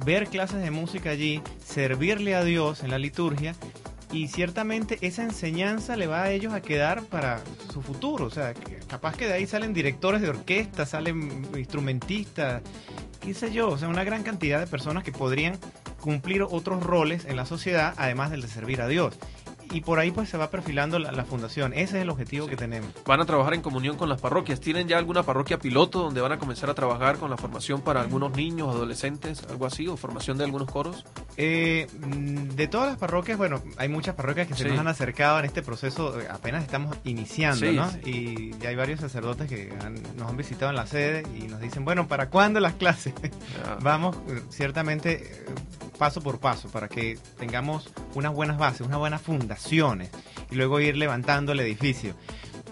ver 0.05 0.27
clases 0.27 0.61
de 0.61 0.71
música 0.71 1.11
allí, 1.11 1.41
servirle 1.63 2.35
a 2.35 2.43
Dios 2.43 2.83
en 2.83 2.91
la 2.91 2.99
liturgia 2.99 3.55
y 4.11 4.27
ciertamente 4.27 4.97
esa 5.01 5.23
enseñanza 5.23 5.95
le 5.95 6.07
va 6.07 6.23
a 6.23 6.31
ellos 6.31 6.53
a 6.53 6.61
quedar 6.61 7.03
para 7.03 7.41
su 7.71 7.81
futuro. 7.81 8.25
O 8.25 8.29
sea, 8.29 8.53
capaz 8.87 9.15
que 9.15 9.27
de 9.27 9.33
ahí 9.33 9.45
salen 9.45 9.73
directores 9.73 10.21
de 10.21 10.29
orquesta, 10.29 10.85
salen 10.85 11.47
instrumentistas, 11.55 12.61
qué 13.21 13.33
sé 13.33 13.51
yo, 13.51 13.69
o 13.69 13.77
sea, 13.77 13.87
una 13.87 14.03
gran 14.03 14.23
cantidad 14.23 14.59
de 14.59 14.67
personas 14.67 15.03
que 15.03 15.11
podrían 15.11 15.57
cumplir 15.99 16.43
otros 16.43 16.81
roles 16.83 17.25
en 17.25 17.35
la 17.35 17.45
sociedad, 17.45 17.93
además 17.97 18.31
del 18.31 18.41
de 18.41 18.47
servir 18.47 18.81
a 18.81 18.87
Dios. 18.87 19.15
Y 19.71 19.81
por 19.81 19.99
ahí 19.99 20.11
pues 20.11 20.29
se 20.29 20.37
va 20.37 20.49
perfilando 20.49 20.97
la, 20.99 21.11
la 21.11 21.25
fundación. 21.25 21.73
Ese 21.73 21.97
es 21.97 22.01
el 22.03 22.09
objetivo 22.09 22.47
que 22.47 22.55
tenemos. 22.55 22.89
Van 23.05 23.21
a 23.21 23.25
trabajar 23.25 23.53
en 23.53 23.61
comunión 23.61 23.97
con 23.97 24.09
las 24.09 24.19
parroquias. 24.19 24.59
¿Tienen 24.59 24.87
ya 24.87 24.97
alguna 24.97 25.23
parroquia 25.23 25.59
piloto 25.59 25.99
donde 25.99 26.21
van 26.21 26.31
a 26.31 26.39
comenzar 26.39 26.69
a 26.69 26.73
trabajar 26.73 27.17
con 27.17 27.29
la 27.29 27.37
formación 27.37 27.81
para 27.81 28.01
algunos 28.01 28.31
niños, 28.35 28.69
adolescentes, 28.73 29.43
algo 29.49 29.65
así, 29.65 29.87
o 29.87 29.95
formación 29.97 30.37
de 30.37 30.45
algunos 30.45 30.69
coros? 30.71 31.05
Eh, 31.37 31.87
mm, 31.99 32.49
de 32.55 32.67
todas 32.67 32.89
las 32.89 32.97
parroquias, 32.97 33.37
bueno, 33.37 33.61
hay 33.77 33.89
muchas 33.89 34.15
parroquias 34.15 34.47
que 34.47 34.55
se 34.55 34.63
Sí. 34.63 34.69
nos 34.69 34.79
han 34.79 34.87
acercado 34.87 35.39
en 35.39 35.45
este 35.45 35.61
proceso, 35.61 36.19
eh, 36.19 36.27
apenas 36.29 36.63
estamos 36.63 36.97
iniciando, 37.03 37.65
Sí, 37.65 37.75
¿no? 37.75 37.89
Y 38.05 38.57
ya 38.59 38.69
hay 38.69 38.75
varios 38.75 38.99
sacerdotes 38.99 39.47
que 39.47 39.71
han- 39.81 40.01
nos 40.17 40.29
han 40.29 40.35
visitado 40.37 40.69
en 40.71 40.75
la 40.75 40.87
sede 40.87 41.23
y 41.37 41.43
nos 41.47 41.59
dicen, 41.61 41.85
bueno, 41.85 42.07
¿para 42.07 42.29
cuándo 42.29 42.59
las 42.59 42.73
clases? 42.73 43.13
Vamos 43.81 44.17
eh, 44.27 44.41
ciertamente 44.49 45.13
eh, 45.23 45.45
paso 45.97 46.21
por 46.21 46.39
paso 46.39 46.69
para 46.69 46.87
que 46.87 47.17
tengamos 47.37 47.89
unas 48.15 48.33
buenas 48.33 48.57
bases, 48.57 48.81
unas 48.87 48.97
buenas 48.99 49.21
y 50.51 50.55
luego 50.55 50.79
ir 50.79 50.97
levantando 50.97 51.51
el 51.51 51.59
edificio. 51.59 52.15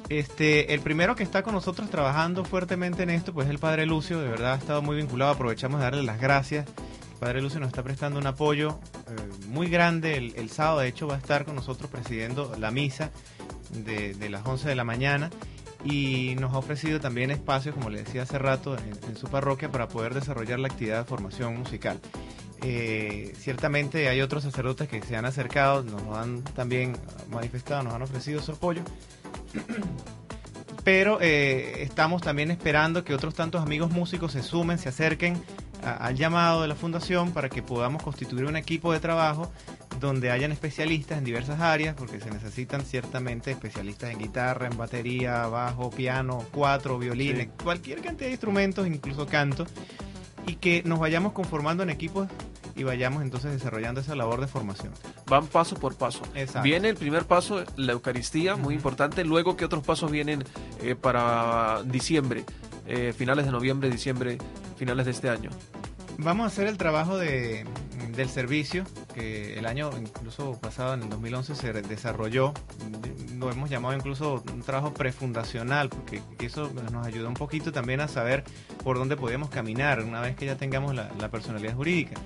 Este, 0.10 0.74
el 0.74 0.80
primero 0.80 1.16
que 1.16 1.24
está 1.24 1.44
con 1.44 1.54
nosotros 1.54 1.90
trabajando 1.90 2.46
fuertemente 2.46 3.04
en 3.04 3.10
esto, 3.10 3.34
pues 3.34 3.48
es 3.48 3.52
el 3.52 3.60
Padre 3.60 3.86
Lucio, 3.86 4.22
de 4.22 4.30
verdad 4.30 4.54
ha 4.54 4.58
estado 4.58 4.82
muy 4.82 4.96
vinculado, 4.96 5.32
aprovechamos 5.32 5.80
de 5.80 5.84
darle 5.84 6.04
las 6.04 6.20
gracias. 6.20 6.66
El 6.66 7.20
Padre 7.20 7.42
Lucio 7.42 7.60
nos 7.60 7.68
está 7.68 7.84
prestando 7.84 8.20
un 8.20 8.28
apoyo 8.28 8.80
eh, 9.08 9.48
muy 9.48 9.68
grande, 9.68 10.16
el, 10.16 10.50
sábado 10.50 10.80
de 10.80 10.88
hecho 10.88 11.08
va 11.08 11.16
a 11.16 11.18
estar 11.18 11.46
con 11.46 11.56
nosotros 11.56 11.90
presidiendo 11.90 12.56
la 12.58 12.72
misa 12.72 13.12
de, 13.72 14.16
las 14.30 14.46
11 14.46 14.70
de 14.70 14.76
la 14.76 14.86
mañana 14.86 15.30
y 15.84 16.36
nos 16.40 16.54
ha 16.54 16.58
ofrecido 16.58 17.02
también 17.02 17.30
espacios, 17.30 17.76
como 17.76 17.90
le 17.90 18.04
decía 18.04 18.24
hace 18.24 18.40
rato, 18.40 18.78
en 18.78 19.18
su 19.18 19.28
parroquia 19.28 19.70
para 19.70 19.90
poder 19.90 20.14
desarrollar 20.14 20.60
la 20.60 20.68
actividad 20.68 21.00
de 21.00 21.06
formación 21.06 21.58
musical. 21.58 22.00
Eh, 22.64 23.34
ciertamente 23.40 24.10
hay 24.10 24.22
otros 24.22 24.44
sacerdotes 24.44 24.88
que 24.90 25.02
se 25.02 25.16
han 25.16 25.26
acercado, 25.26 25.84
nos 25.84 26.18
han 26.18 26.44
también 26.44 26.98
manifestado, 27.30 27.84
nos 27.84 27.94
han 27.94 28.02
ofrecido 28.02 28.42
su 28.42 28.54
apoyo. 28.54 28.82
Pero 30.84 31.20
eh, 31.22 31.84
estamos 31.84 32.22
también 32.22 32.50
esperando 32.50 33.04
que 33.04 33.14
otros 33.14 33.34
tantos 33.36 33.62
amigos 33.62 33.92
músicos 33.92 34.32
se 34.32 34.42
sumen, 34.42 34.78
se 34.80 34.88
acerquen 34.90 35.42
a- 35.84 35.94
al 35.98 36.16
llamado 36.16 36.62
de 36.62 36.70
la 36.70 36.76
fundación 36.76 37.32
para 37.34 37.50
que 37.50 37.62
podamos 37.62 38.02
constituir 38.04 38.46
un 38.46 38.56
equipo 38.56 38.94
de 38.94 39.00
trabajo 39.02 39.52
donde 40.00 40.32
hayan 40.32 40.52
especialistas 40.52 41.18
en 41.18 41.26
diversas 41.26 41.60
áreas, 41.60 41.96
porque 41.98 42.22
se 42.22 42.30
necesitan 42.32 42.84
ciertamente 42.86 43.52
especialistas 43.52 44.12
en 44.12 44.20
guitarra, 44.20 44.68
en 44.68 44.78
batería, 44.78 45.48
bajo, 45.48 45.90
piano, 45.90 46.46
cuatro, 46.52 46.98
violines, 47.00 47.50
cualquier 47.64 48.02
cantidad 48.02 48.28
de 48.28 48.32
instrumentos, 48.34 48.88
incluso 48.88 49.26
canto, 49.26 49.66
y 50.48 50.56
que 50.56 50.82
nos 50.84 50.98
vayamos 50.98 51.34
conformando 51.34 51.84
en 51.84 51.92
equipos 51.92 52.28
y 52.76 52.84
vayamos 52.84 53.22
entonces 53.22 53.52
desarrollando 53.52 54.02
esa 54.02 54.16
labor 54.16 54.40
de 54.40 54.48
formación. 54.48 54.94
Van 55.28 55.46
paso 55.46 55.76
por 55.76 55.96
paso. 55.96 56.22
Exacto. 56.34 56.64
Viene 56.64 56.90
el 56.90 56.96
primer 56.96 57.26
paso, 57.26 57.64
la 57.76 57.92
Eucaristía, 57.92 58.56
muy 58.56 58.74
importante. 58.74 59.24
Luego, 59.24 59.58
¿qué 59.58 59.66
otros 59.66 59.84
pasos 59.84 60.10
vienen 60.10 60.44
eh, 60.82 60.96
para 60.96 61.84
diciembre? 61.84 62.46
Eh, 62.88 63.14
finales 63.16 63.46
de 63.46 63.52
noviembre, 63.52 63.90
diciembre, 63.90 64.38
finales 64.78 65.06
de 65.06 65.12
este 65.12 65.30
año. 65.30 65.50
Vamos 66.18 66.46
a 66.46 66.48
hacer 66.48 66.68
el 66.68 66.78
trabajo 66.78 67.18
de, 67.18 67.66
del 68.18 68.30
servicio, 68.30 68.84
que 69.14 69.58
el 69.58 69.66
año 69.66 69.92
incluso 69.98 70.60
pasado, 70.60 70.96
en 70.96 71.04
el 71.04 71.10
2011, 71.10 71.56
se 71.56 71.72
desarrolló, 71.74 72.54
lo 73.38 73.52
hemos 73.52 73.70
llamado 73.70 73.96
incluso 73.96 74.44
un 74.52 74.62
trabajo 74.64 74.94
prefundacional, 74.94 75.90
porque 75.90 76.22
eso 76.40 76.70
nos 76.92 77.06
ayuda 77.06 77.30
un 77.30 77.36
poquito 77.36 77.72
también 77.72 78.02
a 78.02 78.08
saber 78.08 78.44
por 78.84 78.98
dónde 78.98 79.16
podemos 79.16 79.50
caminar 79.50 80.04
una 80.04 80.20
vez 80.20 80.36
que 80.36 80.46
ya 80.46 80.58
tengamos 80.58 80.96
la 80.96 81.30
personalidad 81.32 81.76
jurídica 81.76 82.20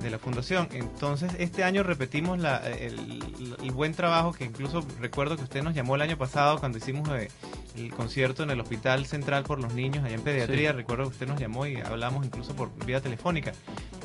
de 0.00 0.10
la 0.10 0.18
fundación. 0.18 0.68
Entonces, 0.72 1.32
este 1.38 1.64
año 1.64 1.82
repetimos 1.82 2.38
la- 2.38 2.58
el, 2.68 3.54
el 3.62 3.70
buen 3.72 3.94
trabajo 3.94 4.32
que 4.32 4.44
incluso 4.44 4.84
recuerdo 5.00 5.36
que 5.36 5.42
usted 5.42 5.62
nos 5.62 5.74
llamó 5.74 5.96
el 5.96 6.02
año 6.02 6.16
pasado 6.16 6.58
cuando 6.58 6.78
hicimos 6.78 7.08
eh, 7.10 7.28
el 7.76 7.90
concierto 7.90 8.42
en 8.42 8.50
el 8.50 8.60
Hospital 8.60 9.06
Central 9.06 9.44
por 9.44 9.60
los 9.60 9.74
Niños 9.74 10.04
allá 10.04 10.14
en 10.14 10.22
Pediatría. 10.22 10.70
Sí. 10.70 10.76
Recuerdo 10.76 11.04
que 11.04 11.10
usted 11.10 11.26
nos 11.28 11.40
llamó 11.40 11.66
y 11.66 11.76
hablamos 11.76 12.24
incluso 12.24 12.54
por 12.54 12.70
vía 12.86 13.00
telefónica. 13.00 13.52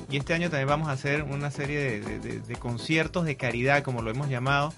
Y 0.10 0.18
este 0.18 0.34
año 0.34 0.50
también 0.50 0.68
vamos 0.68 0.88
a 0.90 0.92
hacer 0.92 1.24
una 1.24 1.50
serie 1.52 1.80
de, 1.80 2.02
de- 2.02 2.20
de- 2.20 2.40
de 2.40 2.56
conciertos 2.56 3.26
de 3.26 3.36
caridad, 3.38 3.84
como 3.84 4.02
lo 4.02 4.12
hemos 4.12 4.30
llamado, 4.30 4.74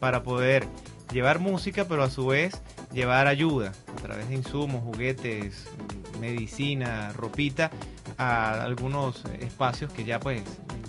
para 0.00 0.22
poder 0.22 0.66
llevar 1.12 1.38
música, 1.38 1.86
pero 1.86 2.02
a 2.02 2.10
su 2.10 2.26
vez 2.26 2.60
llevar 2.92 3.26
ayuda 3.26 3.72
a 3.92 4.02
través 4.02 4.28
de 4.28 4.34
insumos, 4.34 4.82
juguetes, 4.82 5.66
medicina, 6.20 7.12
ropita, 7.12 7.70
a 8.18 8.62
algunos 8.62 9.24
eh, 9.26 9.38
espacios 9.42 9.92
que 9.92 10.04
ya 10.04 10.20
pues 10.20 10.42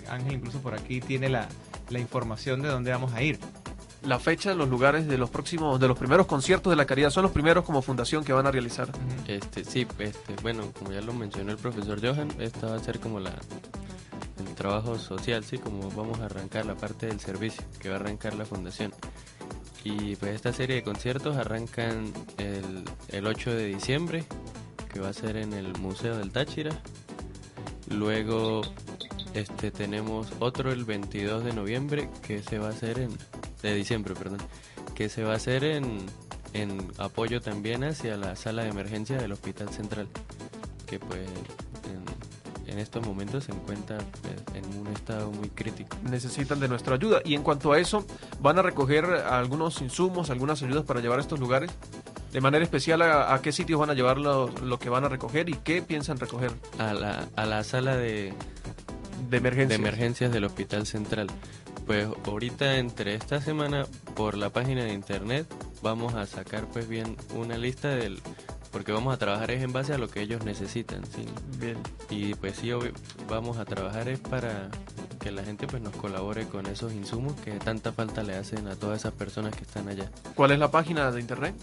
Ángel 0.08 0.34
incluso 0.34 0.60
por 0.60 0.74
aquí 0.74 1.00
tiene 1.00 1.28
la, 1.28 1.48
la 1.90 1.98
información 1.98 2.62
de 2.62 2.68
dónde 2.68 2.90
vamos 2.90 3.12
a 3.12 3.22
ir. 3.22 3.38
La 4.02 4.20
fecha, 4.20 4.54
los 4.54 4.68
lugares 4.68 5.08
de 5.08 5.18
los 5.18 5.30
próximos, 5.30 5.80
de 5.80 5.88
los 5.88 5.98
primeros 5.98 6.26
conciertos 6.26 6.70
de 6.70 6.76
la 6.76 6.84
caridad, 6.84 7.10
son 7.10 7.24
los 7.24 7.32
primeros 7.32 7.64
como 7.64 7.82
fundación 7.82 8.22
que 8.24 8.32
van 8.32 8.46
a 8.46 8.52
realizar. 8.52 8.88
Este, 9.26 9.64
sí, 9.64 9.86
este, 9.98 10.34
bueno, 10.42 10.70
como 10.78 10.92
ya 10.92 11.00
lo 11.00 11.12
mencionó 11.12 11.50
el 11.50 11.58
profesor 11.58 12.00
Johan, 12.00 12.28
esta 12.38 12.68
va 12.68 12.76
a 12.76 12.78
ser 12.78 13.00
como 13.00 13.18
la 13.18 13.32
el 14.38 14.54
trabajo 14.54 14.98
social, 14.98 15.44
sí, 15.44 15.58
como 15.58 15.90
vamos 15.90 16.20
a 16.20 16.26
arrancar 16.26 16.66
la 16.66 16.74
parte 16.74 17.06
del 17.06 17.20
servicio 17.20 17.64
que 17.80 17.88
va 17.88 17.96
a 17.96 17.98
arrancar 17.98 18.34
la 18.34 18.44
fundación. 18.44 18.92
Y 19.82 20.16
pues 20.16 20.34
esta 20.34 20.52
serie 20.52 20.76
de 20.76 20.82
conciertos 20.82 21.36
arrancan 21.36 22.12
el, 22.38 22.84
el 23.08 23.26
8 23.26 23.54
de 23.54 23.66
diciembre, 23.66 24.24
que 24.92 25.00
va 25.00 25.08
a 25.08 25.12
ser 25.12 25.36
en 25.36 25.52
el 25.52 25.76
Museo 25.78 26.16
del 26.16 26.32
Táchira. 26.32 26.70
Luego 27.90 28.62
este 29.34 29.70
tenemos 29.70 30.28
otro 30.38 30.72
el 30.72 30.84
22 30.84 31.44
de 31.44 31.52
noviembre 31.52 32.08
que 32.26 32.42
se 32.42 32.58
va 32.58 32.68
a 32.68 32.70
hacer 32.70 32.98
en 32.98 33.10
de 33.62 33.74
diciembre, 33.74 34.14
perdón, 34.14 34.38
que 34.94 35.08
se 35.08 35.24
va 35.24 35.32
a 35.32 35.36
hacer 35.36 35.64
en 35.64 36.06
en 36.52 36.90
apoyo 36.98 37.40
también 37.40 37.84
hacia 37.84 38.16
la 38.16 38.34
sala 38.36 38.62
de 38.62 38.70
emergencia 38.70 39.18
del 39.18 39.32
Hospital 39.32 39.68
Central, 39.70 40.08
que 40.86 40.98
pues 40.98 41.28
en, 42.66 42.72
en 42.72 42.78
estos 42.78 43.06
momentos 43.06 43.44
se 43.44 43.52
encuentra 43.52 43.98
pues, 44.22 44.34
en 44.54 44.80
un 44.80 44.86
estado 44.88 45.30
muy 45.30 45.50
crítico. 45.50 45.96
Necesitan 46.02 46.60
de 46.60 46.68
nuestra 46.68 46.94
ayuda. 46.94 47.20
Y 47.24 47.34
en 47.34 47.42
cuanto 47.42 47.72
a 47.72 47.78
eso, 47.78 48.06
¿van 48.40 48.58
a 48.58 48.62
recoger 48.62 49.04
algunos 49.04 49.80
insumos, 49.82 50.30
algunas 50.30 50.62
ayudas 50.62 50.84
para 50.84 51.00
llevar 51.00 51.18
a 51.18 51.22
estos 51.22 51.40
lugares? 51.40 51.70
De 52.36 52.42
manera 52.42 52.62
especial, 52.62 53.00
¿a, 53.00 53.32
a 53.32 53.40
qué 53.40 53.50
sitios 53.50 53.80
van 53.80 53.88
a 53.88 53.94
llevar 53.94 54.18
lo, 54.18 54.48
lo 54.62 54.78
que 54.78 54.90
van 54.90 55.06
a 55.06 55.08
recoger 55.08 55.48
y 55.48 55.54
qué 55.54 55.80
piensan 55.80 56.18
recoger 56.18 56.52
A 56.76 56.92
la, 56.92 57.26
a 57.34 57.46
la 57.46 57.64
sala 57.64 57.96
de, 57.96 58.34
de 59.30 59.36
emergencia? 59.38 59.68
de 59.68 59.82
emergencias 59.82 60.30
del 60.30 60.44
Hospital 60.44 60.86
Central. 60.86 61.28
Pues 61.86 62.06
ahorita 62.26 62.76
entre 62.76 63.14
esta 63.14 63.40
semana 63.40 63.86
por 64.14 64.36
la 64.36 64.50
página 64.50 64.84
de 64.84 64.92
internet 64.92 65.46
vamos 65.80 66.12
a 66.12 66.26
sacar 66.26 66.66
pues 66.66 66.86
bien 66.86 67.16
una 67.34 67.56
lista 67.56 67.88
del 67.88 68.20
porque 68.70 68.92
vamos 68.92 69.14
a 69.14 69.16
trabajar 69.16 69.50
es 69.52 69.62
en 69.62 69.72
base 69.72 69.94
a 69.94 69.98
lo 69.98 70.08
que 70.10 70.20
ellos 70.20 70.44
necesitan, 70.44 71.06
¿sí? 71.06 71.24
Bien. 71.58 71.78
Y 72.10 72.34
pues 72.34 72.56
sí, 72.56 72.70
vamos 73.30 73.56
a 73.56 73.64
trabajar 73.64 74.10
es 74.10 74.20
para 74.20 74.68
que 75.20 75.30
la 75.30 75.42
gente 75.42 75.66
pues 75.66 75.82
nos 75.82 75.96
colabore 75.96 76.46
con 76.46 76.66
esos 76.66 76.92
insumos 76.92 77.32
que 77.40 77.52
tanta 77.52 77.92
falta 77.92 78.22
le 78.22 78.36
hacen 78.36 78.68
a 78.68 78.76
todas 78.76 79.00
esas 79.00 79.14
personas 79.14 79.56
que 79.56 79.62
están 79.62 79.88
allá. 79.88 80.10
¿Cuál 80.34 80.50
es 80.50 80.58
la 80.58 80.70
página 80.70 81.10
de 81.10 81.20
internet? 81.22 81.54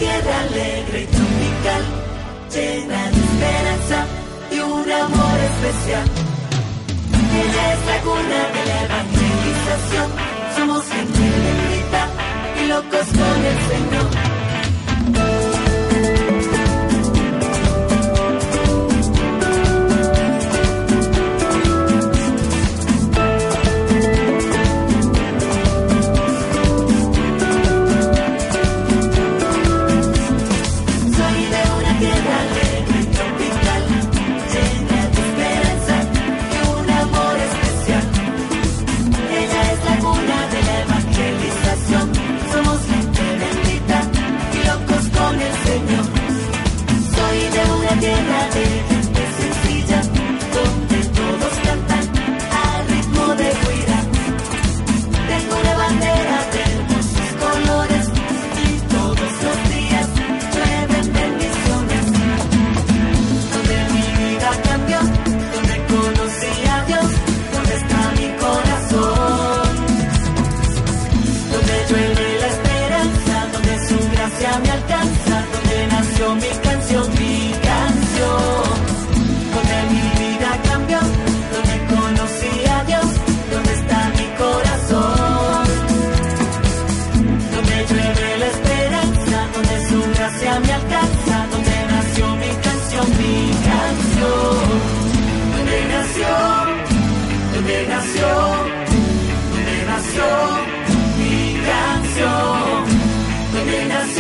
Tierra 0.03 0.41
alegre 0.41 1.03
y 1.03 1.07
tropical, 1.07 1.83
llena 2.53 3.11
de 3.13 3.21
esperanza 3.21 4.07
y 4.51 4.59
un 4.59 4.91
amor 4.91 5.39
especial. 5.39 6.09
Ella 7.41 7.73
es 7.73 7.87
la 7.87 8.01
cuna 8.01 8.41
de 8.57 8.67
la 8.67 8.83
evangelización, 8.83 10.11
somos 10.57 10.85
gente 10.87 11.21
bendita 11.21 12.09
y 12.61 12.67
locos 12.67 13.07
con 13.17 13.45
el 13.47 13.59
Señor. 13.71 14.22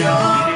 Donde 0.03 0.52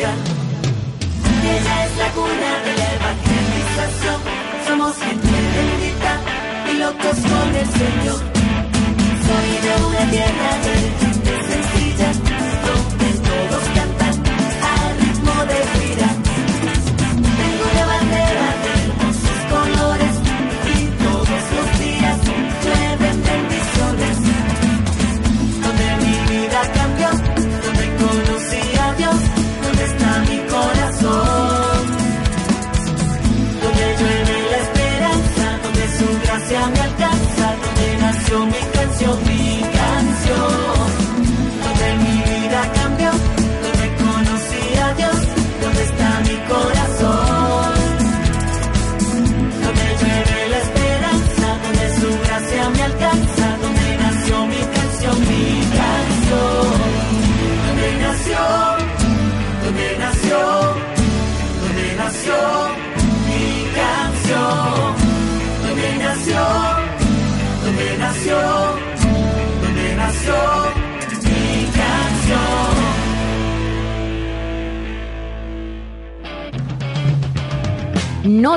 especial. 0.00 0.14
Ella 1.42 1.84
es 1.86 1.96
la 1.98 2.08
cuna 2.12 2.50
de 2.64 2.72
la 2.80 2.88
evangelización. 2.98 4.18
Somos 4.66 4.96
gente 4.96 5.28
bendita 5.56 6.12
y 6.70 6.78
locos 6.78 7.16
con 7.30 7.48
el 7.56 7.66
Señor. 7.66 8.20
Soy 9.26 9.50
de 9.64 9.72
una 9.86 10.10
tierra 10.10 10.49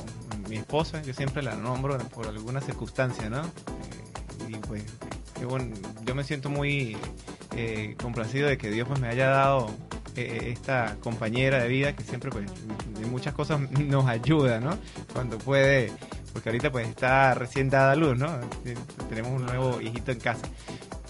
mi 0.48 0.56
esposa, 0.56 1.00
yo 1.02 1.14
siempre 1.14 1.44
la 1.44 1.54
nombro 1.54 1.96
por 2.08 2.26
alguna 2.26 2.60
circunstancia, 2.60 3.30
¿no? 3.30 3.42
Eh, 3.44 4.48
y 4.48 4.56
pues, 4.56 4.84
yo 6.04 6.14
me 6.16 6.24
siento 6.24 6.50
muy 6.50 6.96
eh, 7.54 7.94
complacido 8.02 8.48
de 8.48 8.58
que 8.58 8.68
Dios 8.68 8.88
pues 8.88 8.98
me 8.98 9.06
haya 9.06 9.28
dado 9.28 9.70
eh, 10.16 10.50
esta 10.52 10.96
compañera 11.00 11.62
de 11.62 11.68
vida 11.68 11.94
que 11.94 12.02
siempre 12.04 12.30
pues 12.30 12.50
en 13.02 13.10
muchas 13.10 13.34
cosas 13.34 13.60
nos 13.72 14.06
ayuda, 14.06 14.60
¿no? 14.60 14.76
Cuando 15.12 15.38
puede, 15.38 15.92
porque 16.32 16.48
ahorita 16.48 16.70
pues 16.70 16.88
está 16.88 17.34
recién 17.34 17.68
dada 17.70 17.92
a 17.92 17.96
luz, 17.96 18.18
¿no? 18.18 18.28
Eh, 18.64 18.74
Tenemos 19.08 19.32
un 19.32 19.46
nuevo 19.46 19.80
hijito 19.80 20.12
en 20.12 20.20
casa. 20.20 20.42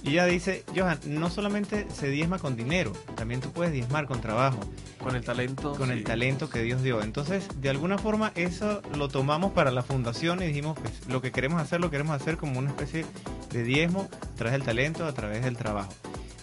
Y 0.05 0.11
ella 0.15 0.27
dice, 0.27 0.65
Johan, 0.75 0.99
no 1.07 1.31
solamente 1.31 1.87
se 1.95 2.09
diezma 2.09 2.41
con 2.41 2.57
dinero, 2.57 2.93
también 3.15 3.41
tú 3.41 3.53
puedes 3.53 3.73
diezmar 3.73 4.07
con 4.07 4.21
trabajo, 4.21 4.59
Con 5.01 5.15
el 5.15 5.25
talento. 5.25 5.77
con 5.77 5.93
el 5.93 6.03
talento 6.03 6.51
que 6.51 6.61
Dios 6.61 6.83
dio. 6.83 7.03
Entonces, 7.03 7.47
de 7.61 7.71
alguna 7.71 7.99
forma, 7.99 8.33
eso 8.35 8.83
lo 8.97 9.07
tomamos 9.09 9.53
para 9.53 9.71
la 9.71 9.85
fundación 9.85 10.43
y 10.43 10.47
dijimos, 10.47 10.77
pues 10.77 11.07
lo 11.07 11.23
que 11.23 11.31
queremos 11.31 11.62
hacer, 11.62 11.81
lo 11.81 11.88
queremos 11.88 12.21
hacer 12.21 12.37
como 12.37 12.59
una 12.59 12.71
especie 12.71 13.05
de 13.53 13.62
diezmo 13.62 14.09
a 14.12 14.35
través 14.37 14.55
del 14.55 14.65
talento, 14.65 15.07
a 15.07 15.12
través 15.12 15.45
del 15.45 15.57
trabajo. 15.57 15.93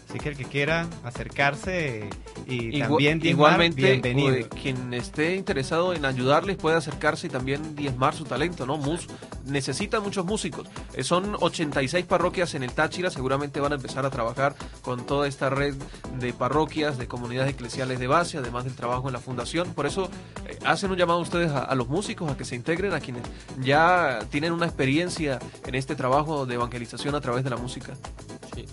Así 0.09 0.17
que 0.17 0.29
el 0.29 0.37
que 0.37 0.45
quiera 0.45 0.87
acercarse 1.03 2.09
y 2.47 2.79
también 2.79 3.19
diezmar, 3.19 3.61
igualmente, 3.61 3.81
bienvenido. 3.81 4.33
eh, 4.33 4.49
quien 4.49 4.91
esté 4.95 5.35
interesado 5.35 5.93
en 5.93 6.03
ayudarles 6.03 6.57
puede 6.57 6.77
acercarse 6.77 7.27
y 7.27 7.29
también 7.29 7.75
diezmar 7.75 8.15
su 8.15 8.23
talento, 8.23 8.65
¿no? 8.65 8.77
Mus 8.77 9.05
necesitan 9.45 10.01
muchos 10.01 10.25
músicos. 10.25 10.67
Eh, 10.95 11.03
son 11.03 11.35
86 11.39 12.05
parroquias 12.05 12.55
en 12.55 12.63
el 12.63 12.71
Táchira, 12.71 13.11
seguramente 13.11 13.59
van 13.59 13.71
a 13.73 13.75
empezar 13.75 14.03
a 14.03 14.09
trabajar 14.09 14.55
con 14.81 15.05
toda 15.05 15.27
esta 15.27 15.51
red 15.51 15.75
de 16.19 16.33
parroquias, 16.33 16.97
de 16.97 17.07
comunidades 17.07 17.51
eclesiales 17.51 17.99
de 17.99 18.07
base, 18.07 18.39
además 18.39 18.63
del 18.63 18.73
trabajo 18.73 19.09
en 19.09 19.13
la 19.13 19.19
fundación. 19.19 19.75
Por 19.75 19.85
eso 19.85 20.09
eh, 20.47 20.57
hacen 20.65 20.89
un 20.89 20.97
llamado 20.97 21.19
a 21.19 21.21
ustedes 21.21 21.51
a, 21.51 21.59
a 21.59 21.75
los 21.75 21.87
músicos 21.87 22.31
a 22.31 22.35
que 22.35 22.45
se 22.45 22.55
integren, 22.55 22.93
a 22.93 22.99
quienes 22.99 23.21
ya 23.59 24.19
tienen 24.31 24.53
una 24.53 24.65
experiencia 24.65 25.37
en 25.67 25.75
este 25.75 25.95
trabajo 25.95 26.47
de 26.47 26.55
evangelización 26.55 27.13
a 27.13 27.21
través 27.21 27.43
de 27.43 27.51
la 27.51 27.57
música. 27.57 27.93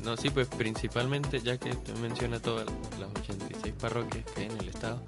No, 0.04 0.16
sí, 0.16 0.30
pues 0.30 0.48
principalmente, 0.48 1.40
ya 1.40 1.58
que 1.58 1.70
usted 1.70 1.94
menciona 1.96 2.40
todas 2.40 2.66
las 2.98 3.10
86 3.22 3.74
parroquias 3.80 4.24
que 4.24 4.40
hay 4.40 4.46
en 4.46 4.58
el 4.58 4.68
estado, 4.68 5.02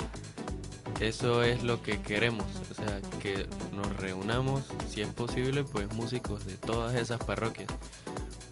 eso 1.00 1.42
es 1.44 1.62
lo 1.62 1.80
que 1.82 2.00
queremos, 2.00 2.46
o 2.70 2.74
sea, 2.74 3.00
que 3.20 3.46
nos 3.72 3.96
reunamos, 3.98 4.64
si 4.88 5.00
es 5.02 5.08
posible, 5.08 5.62
pues 5.62 5.92
músicos 5.94 6.44
de 6.44 6.56
todas 6.56 6.96
esas 6.96 7.22
parroquias. 7.22 7.68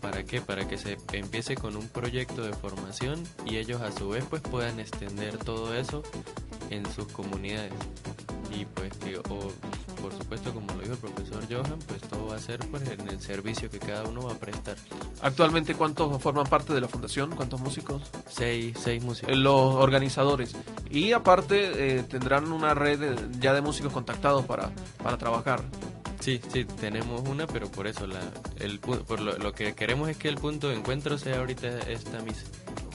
¿Para 0.01 0.23
qué? 0.23 0.41
Para 0.41 0.69
que 0.69 0.79
se 0.79 0.97
empiece 1.12 1.57
con 1.57 1.77
un 1.77 1.89
proyecto 1.89 2.43
de 2.43 2.53
formación 2.53 3.25
y 3.45 3.57
ellos 3.57 3.83
a 3.83 3.91
su 3.91 4.11
vez 4.11 4.25
pues 4.31 4.41
puedan 4.43 4.79
extender 4.79 5.37
todo 5.39 5.75
eso 5.75 6.05
en 6.71 6.87
sus 6.93 7.09
comunidades. 7.09 7.73
Y 8.57 8.65
pues 8.67 8.93
o, 9.29 9.51
por 9.97 10.13
supuesto, 10.13 10.53
como 10.53 10.67
lo 10.73 10.81
dijo 10.81 10.93
el 10.93 10.99
profesor 10.99 11.43
Johan, 11.51 11.79
pues 11.87 12.01
todo 12.03 12.29
va 12.29 12.37
a 12.37 12.39
ser 12.39 12.61
pues 12.71 12.89
en 12.89 13.09
el 13.09 13.21
servicio 13.21 13.71
que 13.71 13.79
cada 13.79 14.05
uno 14.05 14.23
va 14.23 14.33
a 14.33 14.39
prestar. 14.39 14.77
Actualmente, 15.23 15.75
¿cuántos 15.75 16.23
forman 16.23 16.47
parte 16.47 16.73
de 16.73 16.81
la 16.81 16.89
fundación? 16.89 17.35
¿Cuántos 17.35 17.61
músicos? 17.61 18.03
Seis, 18.29 18.77
seis 18.81 19.03
músicos. 19.03 19.33
Eh, 19.33 19.37
los 19.37 19.75
organizadores. 19.75 20.55
Y 20.91 21.13
aparte 21.13 21.99
eh, 21.99 22.03
tendrán 22.05 22.53
una 22.53 22.75
red 22.75 23.19
ya 23.41 23.53
de 23.53 23.61
músicos 23.61 23.93
contactados 23.93 24.45
para, 24.45 24.71
para 25.03 25.19
trabajar. 25.19 25.63
Sí, 26.21 26.41
sí, 26.53 26.65
tenemos 26.65 27.21
una, 27.29 27.47
pero 27.47 27.71
por 27.71 27.87
eso 27.87 28.07
la, 28.07 28.21
el, 28.59 28.81
por 28.81 29.21
lo, 29.21 29.39
lo 29.39 29.53
que 29.53 29.75
queremos 29.75 30.09
es 30.09 30.17
que 30.17 30.29
el 30.29 30.37
punto 30.37 30.69
de 30.69 30.77
encuentro 30.77 31.19
sea 31.19 31.39
ahorita 31.39 31.69
esta 31.91 32.21
misa, 32.21 32.47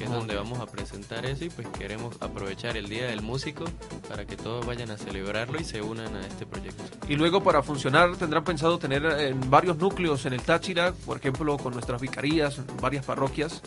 que 0.02 0.06
es 0.08 0.12
donde 0.12 0.36
vamos 0.36 0.60
a 0.60 0.66
presentar 0.66 1.26
eso 1.28 1.46
y 1.46 1.50
pues 1.50 1.68
queremos 1.78 2.16
aprovechar 2.22 2.76
el 2.76 2.90
Día 2.90 3.06
del 3.08 3.22
Músico 3.22 3.66
para 4.10 4.26
que 4.26 4.36
todos 4.36 4.66
vayan 4.66 4.90
a 4.90 4.98
celebrarlo 4.98 5.60
y 5.60 5.64
se 5.64 5.82
unan 5.82 6.16
a 6.16 6.22
este 6.26 6.46
proyecto. 6.48 6.84
Y 7.08 7.16
luego 7.16 7.44
para 7.44 7.62
funcionar 7.62 8.16
tendrán 8.18 8.44
pensado 8.44 8.80
tener 8.80 9.06
en 9.06 9.50
varios 9.52 9.78
núcleos 9.78 10.26
en 10.26 10.34
el 10.34 10.42
Táchira, 10.42 10.94
por 11.06 11.18
ejemplo 11.18 11.56
con 11.58 11.74
nuestras 11.74 12.02
vicarías, 12.02 12.60
varias 12.82 13.06
parroquias, 13.06 13.62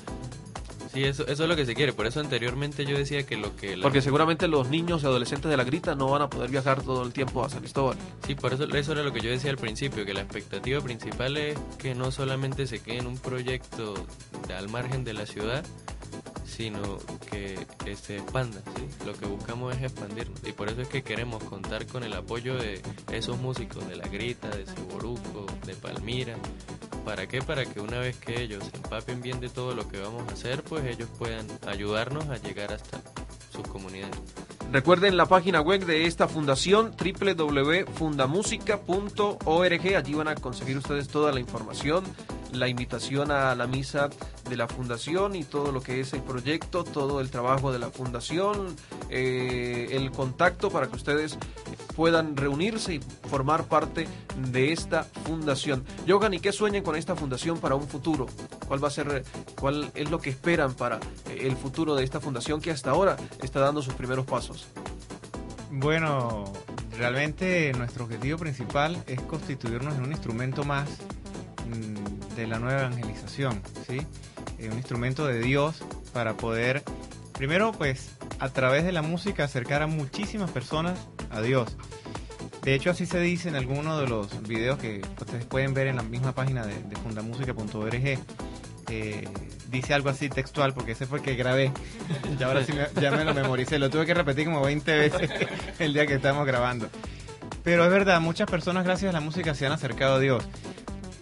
Sí, 0.93 1.03
eso, 1.03 1.27
eso 1.27 1.43
es 1.43 1.49
lo 1.49 1.57
que 1.57 1.67
se 1.67 1.75
quiere, 1.75 1.93
por 1.93 2.07
eso 2.07 2.21
anteriormente 2.21 2.87
yo 2.87 2.97
decía 2.97 3.27
que 3.27 3.37
lo 3.37 3.57
que... 3.57 3.77
la- 3.77 3.83
porque 3.83 4.01
seguramente 4.01 4.47
los 4.47 4.69
niños 4.71 5.03
y 5.03 5.07
adolescentes 5.07 5.51
de 5.51 5.57
la 5.57 5.65
Grita 5.65 5.97
no 5.97 6.07
van 6.09 6.23
a 6.23 6.31
poder 6.31 6.51
viajar 6.51 6.83
todo 6.83 7.03
el 7.03 7.13
tiempo 7.13 7.45
a 7.45 7.51
San 7.51 7.59
Cristóbal. 7.63 7.97
Sí, 8.25 8.37
por 8.37 8.53
eso 8.55 8.63
eso 8.73 8.93
era 8.93 9.03
lo 9.03 9.13
que 9.13 9.21
yo 9.21 9.29
decía 9.29 9.51
al 9.51 9.57
principio, 9.57 10.05
que 10.07 10.15
la 10.15 10.21
expectativa 10.21 10.81
principal 10.81 11.37
es 11.37 11.59
que 11.79 11.97
no 11.97 12.13
solamente 12.13 12.69
se 12.69 12.79
quede 12.81 12.99
en 12.99 13.09
un 13.09 13.19
proyecto 13.19 13.95
al 14.57 14.69
margen 14.69 15.03
de 15.03 15.15
la 15.15 15.27
ciudad, 15.27 15.65
sino 16.57 16.99
que 17.31 17.67
se 17.97 18.19
expanda, 18.19 18.61
¿sí? 18.77 18.87
Lo 19.05 19.13
que 19.15 19.27
buscamos 19.27 19.77
es 19.77 19.83
expandirnos 19.83 20.39
y 20.47 20.53
por 20.53 20.69
eso 20.69 20.83
es 20.83 20.89
que 20.89 21.03
queremos 21.03 21.43
contar 21.45 21.87
con 21.87 22.05
el 22.05 22.13
apoyo 22.13 22.57
de 22.57 22.81
esos 23.13 23.41
músicos 23.41 23.89
de 23.89 23.97
La 23.97 24.07
Grita, 24.07 24.49
de 24.49 24.65
Ceboruco, 24.65 25.47
de 25.67 25.75
Palmira. 25.75 26.37
¿Para 27.05 27.27
qué? 27.27 27.43
Para 27.43 27.67
que 27.67 27.81
una 27.81 27.99
vez 27.99 28.17
que 28.17 28.41
ellos 28.41 28.63
se 28.65 28.77
empapen 28.77 29.21
bien 29.21 29.41
de 29.41 29.49
todo 29.49 29.75
lo 29.75 29.89
que 29.89 29.99
vamos 29.99 30.23
a 30.29 30.33
hacer, 30.33 30.63
pues 30.63 30.85
ellos 30.85 31.09
puedan 31.19 31.49
ayudarnos 31.67 32.29
a 32.29 32.37
llegar 32.37 32.73
hasta 32.73 33.01
sus 33.53 33.67
comunidades. 33.69 34.17
Recuerden 34.73 35.17
la 35.17 35.27
página 35.27 35.61
web 35.61 35.85
de 35.85 36.07
esta 36.07 36.29
fundación 36.29 36.95
www.fundamusica.org. 36.97 39.97
Allí 39.97 40.15
van 40.15 40.29
a 40.29 40.35
conseguir 40.35 40.79
ustedes 40.79 41.09
toda 41.09 41.33
la 41.33 41.41
información, 41.41 42.05
la 42.55 42.69
invitación 42.69 43.31
a 43.31 43.55
la 43.55 43.67
misa 43.67 44.11
de 44.49 44.57
la 44.57 44.69
fundación 44.69 45.35
y 45.35 45.45
todo 45.45 45.73
lo 45.73 45.81
que 45.81 46.01
es 46.01 46.13
el 46.13 46.23
proyecto, 46.23 46.85
todo 46.85 47.21
el 47.21 47.31
trabajo 47.31 47.73
de 47.73 47.79
la 47.79 47.91
fundación, 47.91 48.75
eh, 49.11 49.89
el 49.93 50.11
contacto 50.11 50.71
para 50.71 50.89
que 50.89 50.97
ustedes 50.97 51.39
puedan 51.97 52.37
reunirse 52.37 52.95
y 52.95 53.01
formar 53.29 53.65
parte 53.65 54.07
de 54.51 54.73
esta 54.73 55.05
fundación. 55.05 55.85
Johan, 56.09 56.35
¿y 56.35 56.41
qué 56.41 56.53
sueñan 56.53 56.83
con 56.83 56.97
esta 56.97 57.15
fundación 57.15 57.59
para 57.59 57.75
un 57.75 57.87
futuro? 57.87 58.27
¿Cuál 58.67 58.83
va 58.83 58.89
a 58.89 58.91
ser, 58.91 59.25
cuál 59.59 59.91
es 59.95 60.11
lo 60.11 60.19
que 60.19 60.31
esperan 60.31 60.75
para 60.75 61.01
el 61.31 61.57
futuro 61.57 61.95
de 61.95 62.05
esta 62.05 62.21
fundación 62.21 62.61
que 62.61 62.71
hasta 62.71 62.91
ahora 62.91 63.17
está 63.43 63.61
dando 63.61 63.83
sus 63.83 63.95
primeros 63.95 64.27
pasos? 64.27 64.67
Bueno, 65.71 66.45
realmente 66.97 67.73
nuestro 67.77 68.05
objetivo 68.05 68.39
principal 68.39 69.03
es 69.07 69.21
constituirnos 69.23 69.95
en 69.97 70.03
un 70.03 70.13
instrumento 70.13 70.65
más 70.65 70.89
de 72.37 72.47
la 72.47 72.59
nueva 72.59 72.81
evangelización, 72.83 73.61
¿sí? 73.89 73.99
Eh, 74.59 74.69
un 74.71 74.77
instrumento 74.79 75.27
de 75.27 75.41
Dios 75.41 75.83
para 76.13 76.35
poder, 76.37 76.83
primero, 77.33 77.73
pues, 77.73 78.11
a 78.39 78.49
través 78.51 78.85
de 78.85 78.93
la 78.93 79.03
música 79.03 79.45
acercar 79.45 79.83
a 79.83 79.87
muchísimas 79.87 80.51
personas 80.51 80.99
a 81.31 81.41
Dios. 81.41 81.77
De 82.63 82.75
hecho, 82.75 82.91
así 82.91 83.05
se 83.07 83.21
dice 83.21 83.49
en 83.49 83.57
algunos 83.57 84.01
de 84.01 84.09
los 84.09 84.43
videos 84.43 84.79
que 84.79 85.03
ustedes 85.21 85.45
pueden 85.45 85.75
ver 85.75 85.87
en 85.89 85.97
la 85.97 86.03
misma 86.03 86.35
página 86.35 86.65
de, 86.65 86.83
de 86.83 86.97
fundamusica.org. 86.97 88.19
Eh, 88.91 89.29
dice 89.71 89.95
algo 89.95 90.09
así 90.11 90.29
textual 90.29 90.73
porque 90.75 90.93
ese 90.93 91.07
fue 91.07 91.19
el 91.19 91.25
que 91.25 91.35
grabé. 91.35 91.73
y 92.69 92.73
me- 92.73 93.01
ya 93.03 93.11
me 93.11 93.25
lo 93.25 93.35
memoricé. 93.35 93.79
Lo 93.79 93.91
tuve 93.91 94.07
que 94.07 94.15
repetir 94.15 94.47
como 94.47 94.63
20 94.63 94.93
veces 94.97 95.31
el 95.79 95.93
día 95.93 96.07
que 96.07 96.15
estábamos 96.15 96.47
grabando. 96.47 96.89
Pero 97.63 97.85
es 97.85 97.91
verdad, 97.91 98.21
muchas 98.21 98.49
personas 98.51 98.85
gracias 98.85 99.11
a 99.11 99.13
la 99.13 99.21
música 99.21 99.55
se 99.55 99.67
han 99.67 99.73
acercado 99.73 100.15
a 100.17 100.19
Dios. 100.21 100.45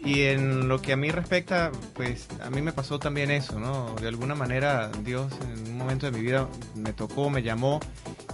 Y 0.05 0.23
en 0.23 0.69
lo 0.69 0.83
que 0.83 0.93
a 0.93 0.97
mí 0.97 1.11
respecta, 1.11 1.71
pues 1.95 2.27
a 2.43 2.51
mí 2.51 2.61
me 2.61 2.73
pasó 2.73 2.99
también 2.99 3.31
eso, 3.31 3.61
¿no? 3.61 3.95
De 4.01 4.09
alguna 4.09 4.35
manera 4.35 4.91
Dios 5.05 5.33
en 5.53 5.71
un 5.71 5.79
momento 5.79 6.11
de 6.11 6.13
mi 6.13 6.25
vida 6.25 6.49
me 6.75 6.93
tocó, 6.93 7.31
me 7.31 7.43
llamó, 7.43 7.79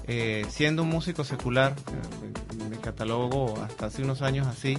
eh, 0.06 0.46
siendo 0.48 0.82
un 0.82 0.88
músico 0.88 1.24
secular, 1.24 1.74
eh, 1.76 2.68
me 2.70 2.78
catalogo 2.78 3.60
hasta 3.62 3.86
hace 3.86 4.02
unos 4.02 4.22
años 4.22 4.46
así, 4.46 4.78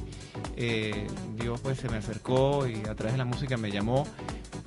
eh, 0.56 1.08
Dios 1.36 1.60
pues 1.62 1.78
se 1.80 1.90
me 1.90 1.98
acercó 1.98 2.68
y 2.68 2.76
a 2.88 2.96
través 2.96 3.14
de 3.14 3.18
la 3.18 3.26
música 3.26 3.56
me 3.58 3.72
llamó. 3.72 4.08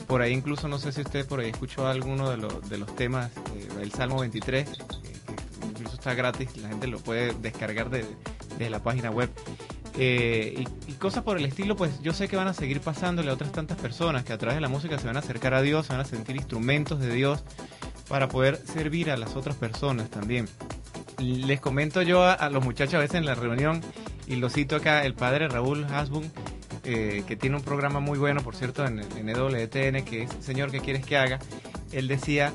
Por 0.07 0.23
ahí 0.23 0.33
incluso, 0.33 0.69
no 0.69 0.79
sé 0.79 0.93
si 0.93 1.01
usted 1.01 1.27
por 1.27 1.41
ahí 1.41 1.51
escuchó 1.51 1.87
alguno 1.87 2.31
de, 2.31 2.37
los 2.37 2.69
de 2.69 2.79
los 2.79 2.95
temas, 2.95 3.31
eh, 3.57 3.69
el 3.81 3.93
Salmo 3.93 4.21
23, 4.21 4.69
que, 4.69 5.67
incluso 5.67 5.95
está 5.95 6.15
gratis, 6.15 6.57
la 6.59 6.69
gente 6.69 6.87
lo 6.87 6.99
puede 6.99 7.35
descargar 7.35 7.91
de, 7.91 8.05
de 8.59 8.71
la 8.71 8.83
página 8.83 9.11
web. 9.11 9.31
Eh, 9.99 10.65
y, 10.87 10.91
y 10.91 10.95
cosas 10.95 11.23
por 11.23 11.37
el 11.37 11.45
estilo, 11.45 11.77
pues 11.77 12.01
yo 12.03 12.13
sé 12.13 12.29
que 12.29 12.37
van 12.37 12.49
a 12.49 12.55
seguir 12.55 12.81
pasándole 12.81 13.31
a 13.31 13.35
otras 13.35 13.53
tantas 13.53 13.79
personas 13.79 14.25
que 14.25 14.33
a 14.33 14.39
través 14.39 14.57
de 14.57 14.63
la 14.63 14.69
música 14.69 14.99
se 14.99 15.07
van 15.07 15.17
a 15.17 15.21
acercar 15.21 15.55
a 15.55 15.63
Dios, 15.63 15.87
se 15.87 15.93
van 15.93 16.01
a 16.01 16.05
sentir 16.05 16.37
instrumentos 16.37 16.99
de 16.99 17.13
Dios 17.13 17.45
para 18.09 18.29
poder 18.29 18.57
servir 18.57 19.11
a 19.11 19.17
las 19.17 19.37
otras 19.37 19.57
personas 19.57 20.11
también. 20.11 20.49
Les 21.19 21.61
comento 21.61 22.03
yo 22.03 22.25
a, 22.25 22.49
los 22.51 22.65
muchachos 22.65 22.95
a 22.95 22.99
veces 22.99 23.17
en 23.17 23.27
la 23.27 23.35
reunión, 23.35 23.81
y 24.27 24.37
lo 24.37 24.49
cito 24.49 24.77
acá, 24.77 25.05
el 25.05 25.15
padre 25.15 25.49
Raúl 25.49 25.85
Hasbun, 25.85 26.31
eh, 26.85 27.23
que 27.27 27.37
tiene 27.37 27.57
un 27.57 27.63
programa 27.63 28.01
muy 28.01 28.19
bueno, 28.19 28.43
por 28.43 28.57
cierto, 28.57 28.85
en, 28.85 29.01
en 29.01 29.29
EWTN, 29.29 30.05
que 30.05 30.25
es 30.25 30.31
Señor, 30.41 30.71
¿qué 30.71 30.81
quieres 30.81 31.07
que 31.07 31.17
haga? 31.17 31.39
Él 31.93 32.09
decía, 32.09 32.55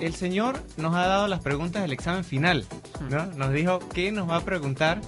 el 0.00 0.14
Señor 0.14 0.60
nos 0.76 0.94
ha 0.94 1.06
dado 1.06 1.28
las 1.28 1.40
preguntas 1.40 1.82
del 1.82 1.92
examen 1.92 2.24
final, 2.24 2.66
¿no? 3.08 3.26
Nos 3.26 3.52
dijo 3.52 3.78
qué 3.94 4.10
nos 4.10 4.28
va 4.28 4.36
a 4.36 4.40
preguntar, 4.40 5.00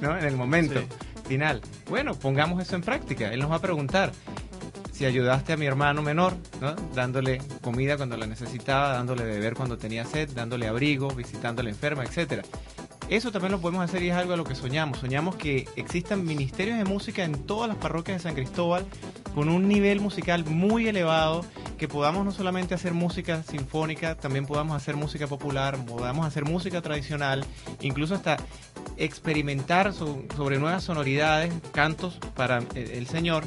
¿no? 0.00 0.16
En 0.16 0.24
el 0.24 0.36
momento 0.36 0.80
Sí. 0.80 0.86
final. 1.28 1.60
Bueno, 1.88 2.14
pongamos 2.14 2.60
eso 2.62 2.76
en 2.76 2.82
práctica. 2.82 3.32
Él 3.32 3.40
nos 3.40 3.50
va 3.50 3.56
a 3.56 3.60
preguntar 3.60 4.12
si 4.92 5.04
ayudaste 5.04 5.52
a 5.52 5.56
mi 5.56 5.66
hermano 5.66 6.02
menor, 6.02 6.34
¿no? 6.60 6.74
Dándole 6.94 7.40
comida 7.62 7.96
cuando 7.96 8.16
la 8.16 8.26
necesitaba, 8.26 8.90
dándole 8.92 9.24
de 9.24 9.32
beber 9.32 9.54
cuando 9.54 9.76
tenía 9.76 10.04
sed, 10.04 10.30
dándole 10.30 10.68
abrigo, 10.68 11.08
visitándole 11.08 11.70
enferma, 11.70 12.04
etcétera. 12.04 12.42
Eso 13.10 13.30
también 13.32 13.52
lo 13.52 13.60
podemos 13.60 13.84
hacer 13.84 14.02
y 14.02 14.08
es 14.10 14.16
algo 14.16 14.32
a 14.32 14.36
lo 14.36 14.44
que 14.44 14.54
soñamos. 14.54 14.98
Soñamos 14.98 15.36
que 15.36 15.68
existan 15.76 16.24
ministerios 16.24 16.78
de 16.78 16.84
música 16.84 17.24
en 17.24 17.34
todas 17.44 17.68
las 17.68 17.76
parroquias 17.76 18.18
de 18.18 18.22
San 18.22 18.34
Cristóbal 18.34 18.86
con 19.34 19.48
un 19.48 19.68
nivel 19.68 20.00
musical 20.00 20.44
muy 20.46 20.86
elevado, 20.88 21.44
que 21.76 21.88
podamos 21.88 22.24
no 22.24 22.30
solamente 22.30 22.72
hacer 22.74 22.94
música 22.94 23.42
sinfónica, 23.42 24.14
también 24.14 24.46
podamos 24.46 24.76
hacer 24.76 24.96
música 24.96 25.26
popular, 25.26 25.76
podamos 25.84 26.24
hacer 26.24 26.44
música 26.44 26.80
tradicional, 26.80 27.44
incluso 27.80 28.14
hasta 28.14 28.36
experimentar 28.96 29.92
so- 29.92 30.22
sobre 30.36 30.58
nuevas 30.58 30.84
sonoridades, 30.84 31.52
cantos 31.72 32.18
para 32.34 32.58
el, 32.74 32.90
el 32.90 33.06
Señor 33.06 33.44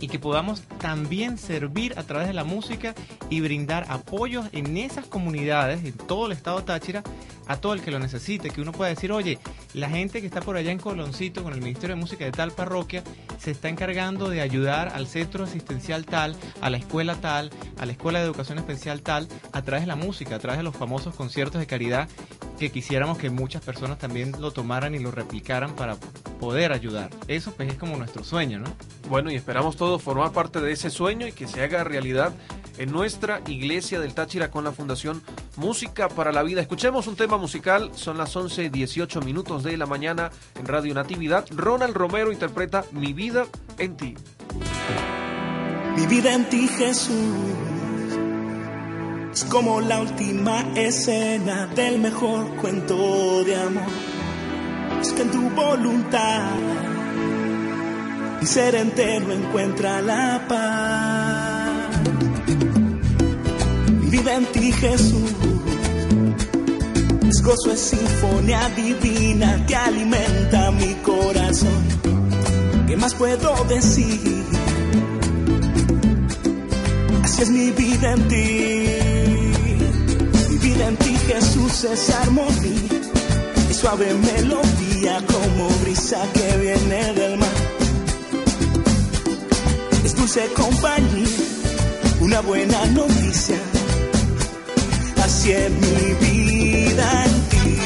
y 0.00 0.08
que 0.08 0.18
podamos 0.18 0.62
también 0.80 1.38
servir 1.38 1.98
a 1.98 2.02
través 2.02 2.26
de 2.26 2.34
la 2.34 2.44
música 2.44 2.94
y 3.30 3.40
brindar 3.40 3.86
apoyos 3.88 4.46
en 4.52 4.76
esas 4.76 5.06
comunidades, 5.06 5.84
en 5.84 5.92
todo 5.92 6.26
el 6.26 6.32
estado 6.32 6.62
Táchira, 6.62 7.02
a 7.46 7.56
todo 7.56 7.74
el 7.74 7.80
que 7.82 7.90
lo 7.90 7.98
necesite, 7.98 8.50
que 8.50 8.60
uno 8.60 8.72
pueda 8.72 8.88
decir, 8.90 9.12
oye, 9.12 9.38
la 9.72 9.88
gente 9.88 10.20
que 10.20 10.26
está 10.26 10.40
por 10.40 10.56
allá 10.56 10.72
en 10.72 10.78
Coloncito 10.78 11.42
con 11.42 11.52
el 11.52 11.60
Ministerio 11.60 11.94
de 11.94 12.00
Música 12.00 12.24
de 12.24 12.32
tal 12.32 12.50
parroquia 12.52 13.02
se 13.38 13.50
está 13.50 13.68
encargando 13.68 14.28
de 14.30 14.40
ayudar 14.40 14.88
al 14.88 15.06
centro 15.06 15.44
asistencial 15.44 16.06
tal, 16.06 16.36
a 16.60 16.70
la 16.70 16.78
escuela 16.78 17.14
tal, 17.16 17.50
a 17.78 17.86
la 17.86 17.92
escuela 17.92 18.18
de 18.18 18.24
educación 18.24 18.58
especial 18.58 19.02
tal, 19.02 19.28
a 19.52 19.62
través 19.62 19.82
de 19.82 19.88
la 19.88 19.96
música, 19.96 20.36
a 20.36 20.38
través 20.38 20.58
de 20.58 20.64
los 20.64 20.76
famosos 20.76 21.14
conciertos 21.14 21.60
de 21.60 21.66
caridad 21.66 22.08
que 22.58 22.70
quisiéramos 22.70 23.18
que 23.18 23.30
muchas 23.30 23.62
personas 23.62 23.98
también 23.98 24.32
lo 24.40 24.50
tomaran 24.52 24.94
y 24.94 24.98
lo 24.98 25.10
replicaran 25.10 25.74
para 25.74 25.96
poder 26.40 26.72
ayudar. 26.72 27.10
Eso 27.28 27.52
pues 27.52 27.70
es 27.70 27.78
como 27.78 27.96
nuestro 27.96 28.24
sueño, 28.24 28.58
¿no? 28.58 28.66
Bueno, 29.08 29.30
y 29.30 29.34
esperamos 29.34 29.76
todos 29.76 30.02
formar 30.02 30.32
parte 30.32 30.60
de 30.60 30.72
ese 30.72 30.90
sueño 30.90 31.26
y 31.26 31.32
que 31.32 31.46
se 31.46 31.62
haga 31.62 31.84
realidad 31.84 32.32
en 32.78 32.90
nuestra 32.90 33.40
iglesia 33.46 34.00
del 34.00 34.14
Táchira 34.14 34.50
con 34.50 34.64
la 34.64 34.72
Fundación 34.72 35.22
Música 35.56 36.08
para 36.08 36.32
la 36.32 36.42
Vida. 36.42 36.60
Escuchemos 36.60 37.06
un 37.06 37.16
tema 37.16 37.36
musical, 37.36 37.90
son 37.94 38.18
las 38.18 38.34
11 38.34 38.70
18 38.70 39.20
minutos 39.20 39.62
de 39.62 39.76
la 39.76 39.86
mañana 39.86 40.30
en 40.58 40.66
Radio 40.66 40.94
Natividad. 40.94 41.46
Ronald 41.50 41.94
Romero 41.94 42.32
interpreta 42.32 42.84
Mi 42.92 43.12
vida 43.12 43.46
en 43.78 43.96
ti. 43.96 44.14
Mi 45.96 46.06
vida 46.06 46.34
en 46.34 46.48
ti, 46.48 46.66
Jesús, 46.66 47.14
es 49.34 49.44
como 49.46 49.80
la 49.80 50.00
última 50.00 50.64
escena 50.76 51.66
del 51.66 51.98
mejor 51.98 52.54
cuento 52.56 53.42
de 53.42 53.56
amor. 53.56 53.82
Es 55.00 55.12
que 55.12 55.22
en 55.22 55.30
tu 55.32 55.50
voluntad 55.50 56.52
mi 58.40 58.46
ser 58.46 58.76
entero 58.76 59.32
encuentra 59.32 60.00
la 60.02 60.44
paz. 60.48 62.00
Mi 64.00 64.08
vida 64.08 64.36
en 64.36 64.46
ti, 64.52 64.70
Jesús, 64.70 65.32
es 67.28 67.42
gozo, 67.42 67.72
es 67.72 67.80
sinfonía 67.80 68.68
divina 68.76 69.66
que 69.66 69.74
alimenta 69.74 70.70
mi 70.70 70.94
corazón. 71.02 71.82
¿Qué 72.86 72.96
más 72.96 73.14
puedo 73.16 73.64
decir? 73.64 74.44
Así 77.24 77.42
es 77.42 77.50
mi 77.50 77.70
vida 77.72 78.12
en 78.12 78.28
ti. 78.28 79.03
Vida 80.74 80.88
en 80.88 80.96
ti, 80.96 81.16
Jesús, 81.28 81.84
es 81.84 82.10
armonía. 82.10 83.00
Es 83.70 83.76
suave 83.76 84.12
melodía 84.12 85.22
como 85.26 85.68
brisa 85.82 86.20
que 86.32 86.56
viene 86.56 87.12
del 87.14 87.38
mar. 87.38 87.48
Es 90.04 90.16
dulce 90.16 90.48
compañía, 90.56 91.28
una 92.20 92.40
buena 92.40 92.86
noticia. 92.86 93.58
Así 95.22 95.52
es 95.52 95.70
mi 95.70 96.14
vida 96.26 97.24
en 97.24 97.34
ti. 97.50 97.78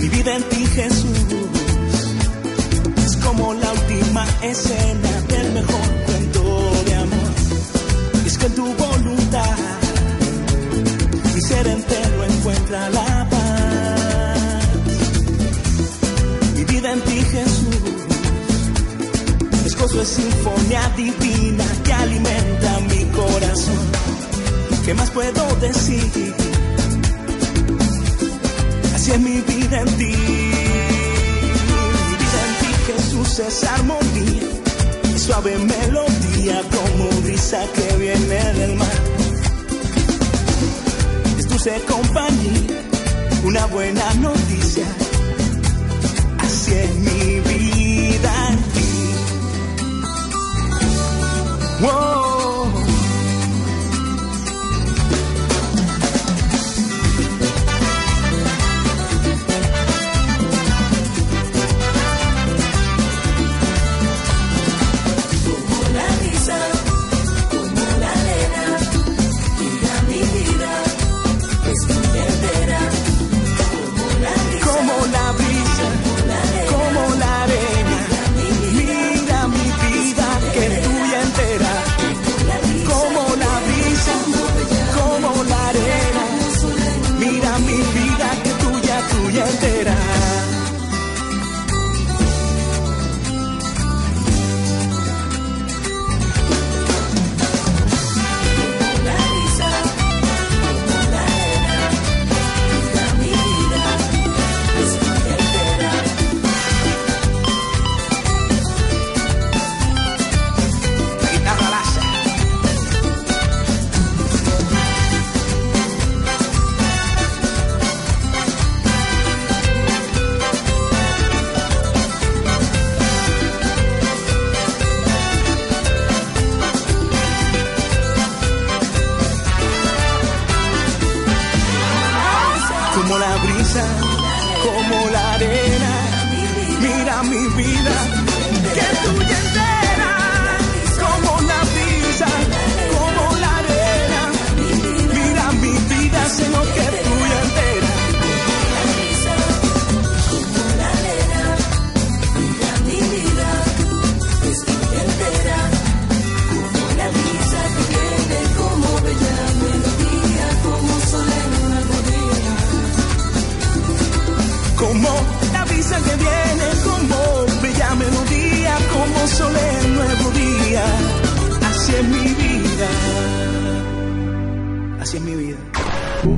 Mi 0.00 0.08
vida 0.10 0.36
en 0.36 0.42
ti, 0.50 0.53
escena 4.54 5.12
del 5.32 5.52
mejor 5.52 5.88
cuento 6.06 6.42
de 6.86 6.94
amor. 6.94 7.32
Es 8.24 8.38
que 8.38 8.46
en 8.46 8.54
tu 8.54 8.66
voluntad 8.74 9.56
mi 11.34 11.40
ser 11.40 11.66
entero 11.66 12.24
encuentra 12.24 12.90
la 12.90 13.28
paz. 13.32 14.64
Mi 16.54 16.64
vida 16.64 16.92
en 16.92 17.00
ti, 17.00 17.18
Jesús, 17.34 17.80
es 19.66 19.76
gozo, 19.76 20.02
es 20.02 20.08
sinfonía 20.08 20.88
divina 20.96 21.66
que 21.84 21.92
alimenta 21.92 22.70
mi 22.90 23.04
corazón. 23.06 23.84
¿Qué 24.84 24.94
más 24.94 25.10
puedo 25.10 25.42
decir? 25.56 26.34
Así 28.94 29.10
es 29.10 29.20
mi 29.20 29.40
vida 29.40 29.80
en 29.80 29.90
ti. 29.98 30.14
Mi 32.06 32.14
vida 32.22 32.40
en 32.48 32.54
ti, 32.60 32.70
Jesús, 32.86 33.38
es 33.40 33.64
armonía. 33.64 34.43
Suave 35.24 35.56
melodía 35.56 36.60
como 36.70 37.08
brisa 37.22 37.66
que 37.72 37.96
viene 37.96 38.52
del 38.52 38.74
mar. 38.76 38.88
Es 41.38 41.48
dulce 41.48 41.80
compañía, 41.88 42.82
una 43.42 43.64
buena 43.66 44.12
noticia. 44.20 44.84
Así 46.40 46.74
es 46.74 46.94
mi 46.96 47.40
vida 47.40 48.58
ti. 48.74 48.90
Wow. 51.80 52.33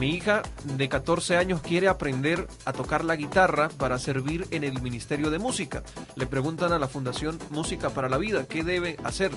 Mi 0.00 0.14
hija 0.14 0.40
de 0.64 0.88
14 0.88 1.36
años 1.36 1.60
quiere 1.60 1.88
aprender 1.88 2.48
a 2.64 2.72
tocar 2.72 3.04
la 3.04 3.16
guitarra 3.16 3.68
para 3.68 3.98
servir 3.98 4.46
en 4.52 4.64
el 4.64 4.80
Ministerio 4.80 5.28
de 5.28 5.38
Música. 5.38 5.82
Le 6.16 6.26
preguntan 6.26 6.72
a 6.72 6.78
la 6.78 6.88
Fundación 6.88 7.38
Música 7.50 7.90
para 7.90 8.08
la 8.08 8.16
Vida 8.16 8.46
qué 8.48 8.64
debe 8.64 8.96
hacer. 9.04 9.32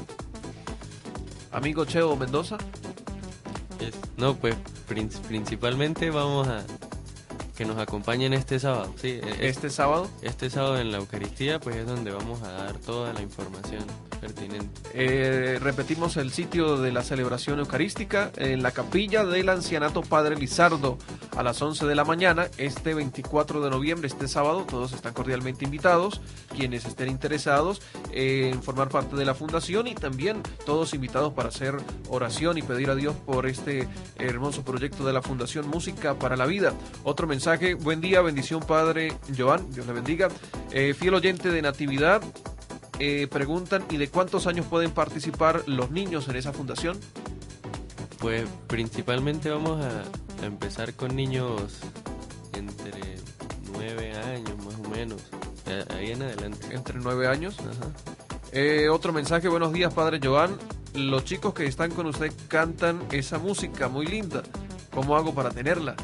Amigo 1.51 1.85
Cheo 1.85 2.15
Mendoza. 2.15 2.57
Es- 3.79 3.95
no, 4.17 4.35
pues 4.35 4.55
prin- 4.87 5.09
principalmente 5.27 6.09
vamos 6.09 6.47
a 6.47 6.63
que 7.55 7.65
nos 7.65 7.77
acompañen 7.77 8.33
este 8.33 8.59
sábado. 8.59 8.93
Sí, 8.99 9.19
eh, 9.21 9.37
Este 9.41 9.69
sábado. 9.69 10.07
Este 10.21 10.49
sábado 10.49 10.79
en 10.79 10.91
la 10.91 10.97
Eucaristía, 10.97 11.59
pues 11.59 11.75
es 11.75 11.85
donde 11.85 12.11
vamos 12.11 12.41
a 12.43 12.51
dar 12.51 12.73
toda 12.77 13.13
la 13.13 13.21
información 13.21 13.83
pertinente. 14.21 14.81
Eh, 14.93 15.59
repetimos 15.61 16.15
el 16.15 16.31
sitio 16.31 16.77
de 16.77 16.91
la 16.91 17.01
celebración 17.01 17.59
eucarística 17.59 18.31
en 18.37 18.61
la 18.61 18.71
capilla 18.71 19.25
del 19.25 19.49
ancianato 19.49 20.01
Padre 20.03 20.35
Lizardo 20.35 20.97
a 21.35 21.43
las 21.43 21.61
11 21.61 21.87
de 21.87 21.95
la 21.95 22.05
mañana, 22.05 22.47
este 22.57 22.93
24 22.93 23.61
de 23.61 23.69
noviembre, 23.69 24.07
este 24.07 24.27
sábado. 24.27 24.65
Todos 24.69 24.93
están 24.93 25.13
cordialmente 25.13 25.65
invitados, 25.65 26.21
quienes 26.55 26.85
estén 26.85 27.09
interesados 27.09 27.81
en 28.11 28.61
formar 28.61 28.89
parte 28.89 29.15
de 29.15 29.25
la 29.25 29.33
fundación 29.33 29.87
y 29.87 29.95
también 29.95 30.41
todos 30.65 30.93
invitados 30.93 31.33
para 31.33 31.49
hacer 31.49 31.75
oración 32.09 32.57
y 32.57 32.61
pedir 32.61 32.91
a 32.91 32.95
Dios 32.95 33.15
por 33.25 33.47
este 33.47 33.87
hermoso 34.17 34.63
proyecto 34.63 35.05
de 35.05 35.13
la 35.13 35.21
Fundación 35.21 35.67
Música 35.67 36.13
para 36.19 36.35
la 36.37 36.45
Vida. 36.45 36.73
Otro 37.03 37.25
mensaje, 37.25 37.73
buen 37.73 38.01
día, 38.01 38.21
bendición 38.21 38.61
Padre 38.61 39.13
Joan, 39.35 39.71
Dios 39.71 39.87
le 39.87 39.93
bendiga. 39.93 40.29
Eh, 40.71 40.93
fiel 40.93 41.15
oyente 41.15 41.49
de 41.49 41.61
Natividad, 41.61 42.21
eh, 43.03 43.27
preguntan, 43.27 43.83
¿y 43.89 43.97
de 43.97 44.09
cuántos 44.09 44.45
años 44.45 44.65
pueden 44.67 44.91
participar 44.91 45.63
los 45.67 45.89
niños 45.89 46.27
en 46.27 46.35
esa 46.35 46.53
fundación? 46.53 46.99
Pues 48.19 48.45
principalmente 48.67 49.49
vamos 49.49 49.83
a, 49.83 50.03
a 50.43 50.45
empezar 50.45 50.93
con 50.93 51.15
niños 51.15 51.79
entre 52.53 52.91
9 53.73 54.13
años 54.13 54.53
más 54.63 54.75
o 54.85 54.89
menos, 54.89 55.21
ahí 55.95 56.11
en 56.11 56.21
adelante. 56.21 56.67
Entre 56.75 56.99
9 56.99 57.27
años. 57.27 57.55
Ajá. 57.59 57.91
Eh, 58.51 58.89
otro 58.89 59.11
mensaje, 59.13 59.47
buenos 59.47 59.73
días 59.73 59.93
Padre 59.93 60.19
Joan. 60.21 60.55
Los 60.93 61.23
chicos 61.23 61.53
que 61.53 61.65
están 61.65 61.91
con 61.91 62.05
usted 62.05 62.31
cantan 62.49 63.01
esa 63.11 63.39
música 63.39 63.87
muy 63.87 64.05
linda. 64.05 64.43
¿Cómo 64.93 65.15
hago 65.15 65.33
para 65.33 65.49
tenerla? 65.49 65.95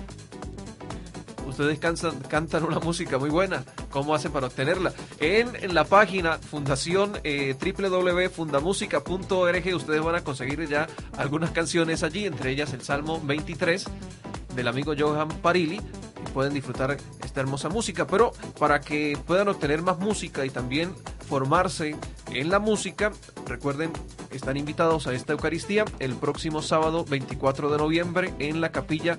Ustedes 1.45 1.79
cansan- 1.79 2.19
cantan 2.27 2.63
una 2.63 2.79
música 2.79 3.17
muy 3.17 3.29
buena. 3.29 3.63
¿Cómo 3.97 4.13
hacen 4.13 4.31
para 4.31 4.45
obtenerla? 4.45 4.93
En, 5.19 5.73
la 5.73 5.83
página 5.83 6.37
fundación 6.37 7.13
eh, 7.23 7.55
www.fundamusica.org 7.59 9.75
ustedes 9.75 10.03
van 10.03 10.13
a 10.13 10.23
conseguir 10.23 10.67
ya 10.67 10.85
algunas 11.17 11.49
canciones 11.49 12.03
allí, 12.03 12.27
entre 12.27 12.51
ellas 12.51 12.73
el 12.73 12.83
Salmo 12.83 13.19
23 13.23 13.85
del 14.55 14.67
amigo 14.67 14.93
Johan 14.95 15.29
Parili 15.41 15.77
y 15.77 16.29
pueden 16.31 16.53
disfrutar 16.53 16.95
esta 17.25 17.41
hermosa 17.41 17.69
música, 17.69 18.05
pero 18.05 18.33
para 18.59 18.81
que 18.81 19.17
puedan 19.25 19.47
obtener 19.47 19.81
más 19.81 19.97
música 19.97 20.45
y 20.45 20.51
también 20.51 20.93
formarse 21.27 21.95
en 22.29 22.51
la 22.51 22.59
música, 22.59 23.11
recuerden, 23.47 23.91
están 24.29 24.57
invitados 24.57 25.07
a 25.07 25.13
esta 25.13 25.33
Eucaristía 25.33 25.85
el 25.97 26.13
próximo 26.13 26.61
sábado 26.61 27.03
24 27.03 27.71
de 27.71 27.79
noviembre 27.79 28.31
en 28.37 28.61
la 28.61 28.71
capilla 28.71 29.17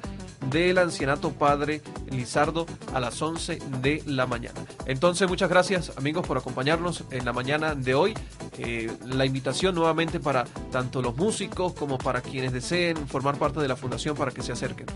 del 0.50 0.78
Ancianato 0.78 1.32
Padre 1.32 1.82
Lizardo 2.10 2.66
a 2.94 3.00
las 3.00 3.20
11 3.20 3.58
de 3.80 4.02
la 4.06 4.26
mañana. 4.26 4.60
Entonces, 4.86 5.28
muchas 5.28 5.48
gracias 5.48 5.92
amigos 5.96 6.26
por 6.26 6.38
acompañarnos 6.38 7.04
en 7.10 7.24
la 7.24 7.32
mañana 7.32 7.74
de 7.74 7.94
hoy. 7.94 8.14
Eh, 8.58 8.90
la 9.06 9.24
invitación 9.24 9.74
nuevamente 9.74 10.20
para 10.20 10.44
tanto 10.72 11.02
los 11.02 11.16
músicos 11.16 11.72
como 11.74 11.98
para 11.98 12.20
quienes 12.20 12.52
deseen 12.52 12.96
formar 13.08 13.38
parte 13.38 13.60
de 13.60 13.68
la 13.68 13.76
fundación 13.76 14.16
para 14.16 14.30
que 14.30 14.42
se 14.42 14.52
acerquen. 14.52 14.86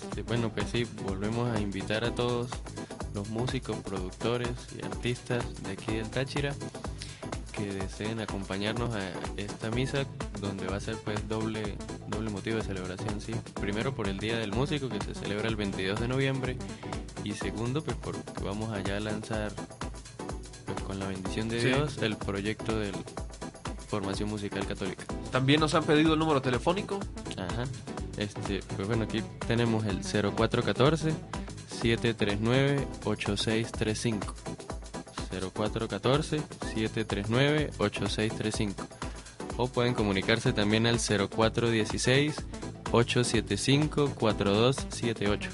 Este, 0.00 0.22
bueno, 0.22 0.50
pues 0.50 0.66
sí, 0.70 0.86
volvemos 1.04 1.48
a 1.56 1.60
invitar 1.60 2.04
a 2.04 2.14
todos 2.14 2.50
los 3.14 3.28
músicos, 3.30 3.76
productores 3.78 4.50
y 4.76 4.84
artistas 4.84 5.44
de 5.62 5.72
aquí 5.72 5.94
del 5.94 6.08
Táchira 6.10 6.54
que 7.58 7.72
deseen 7.74 8.20
acompañarnos 8.20 8.94
a 8.94 9.00
esta 9.36 9.70
misa 9.70 10.06
donde 10.40 10.66
va 10.66 10.76
a 10.76 10.80
ser 10.80 10.96
pues 11.04 11.28
doble 11.28 11.76
doble 12.06 12.30
motivo 12.30 12.56
de 12.56 12.62
celebración, 12.62 13.20
sí. 13.20 13.34
Primero 13.60 13.94
por 13.94 14.08
el 14.08 14.18
Día 14.18 14.38
del 14.38 14.52
Músico 14.52 14.88
que 14.88 15.00
se 15.04 15.14
celebra 15.14 15.48
el 15.48 15.56
22 15.56 16.00
de 16.00 16.08
noviembre 16.08 16.56
y 17.24 17.32
segundo 17.32 17.82
pues 17.82 17.96
porque 17.96 18.20
vamos 18.42 18.72
allá 18.72 18.96
a 18.96 19.00
lanzar 19.00 19.52
pues 20.64 20.80
con 20.82 20.98
la 21.00 21.08
bendición 21.08 21.48
de 21.48 21.60
Sí. 21.60 21.66
Dios 21.68 21.98
el 21.98 22.16
proyecto 22.16 22.78
de 22.78 22.92
formación 23.88 24.28
musical 24.28 24.66
católica. 24.66 25.04
También 25.32 25.60
nos 25.60 25.74
han 25.74 25.82
pedido 25.84 26.12
el 26.14 26.18
número 26.18 26.40
telefónico. 26.42 27.00
Ajá. 27.36 27.64
Este, 28.16 28.60
pues 28.76 28.86
bueno, 28.88 29.04
aquí 29.04 29.22
tenemos 29.46 29.84
el 29.86 29.98
0414 30.02 31.12
739 31.70 32.86
8635. 33.04 34.34
0414 35.30 36.42
739 36.74 37.70
8635. 37.78 38.86
O 39.56 39.68
pueden 39.68 39.94
comunicarse 39.94 40.52
también 40.52 40.86
al 40.86 40.98
0416 40.98 42.36
875 42.92 44.14
4278. 44.14 45.50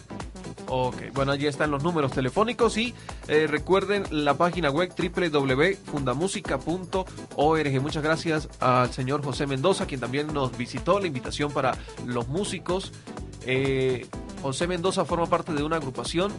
Ok, 0.66 0.96
bueno, 1.12 1.32
allí 1.32 1.46
están 1.46 1.70
los 1.70 1.82
números 1.82 2.12
telefónicos 2.12 2.78
y 2.78 2.94
eh, 3.28 3.46
recuerden 3.46 4.04
la 4.10 4.38
página 4.38 4.70
web 4.70 4.94
www.fundamusica.org. 4.96 7.82
Muchas 7.82 8.02
gracias 8.02 8.48
al 8.60 8.90
señor 8.92 9.22
José 9.22 9.46
Mendoza, 9.46 9.86
quien 9.86 10.00
también 10.00 10.32
nos 10.32 10.56
visitó 10.56 11.00
la 11.00 11.06
invitación 11.06 11.52
para 11.52 11.76
los 12.06 12.28
músicos. 12.28 12.92
Eh, 13.46 14.06
José 14.42 14.66
Mendoza 14.66 15.04
forma 15.04 15.26
parte 15.26 15.52
de 15.52 15.62
una 15.62 15.76
agrupación, 15.76 16.32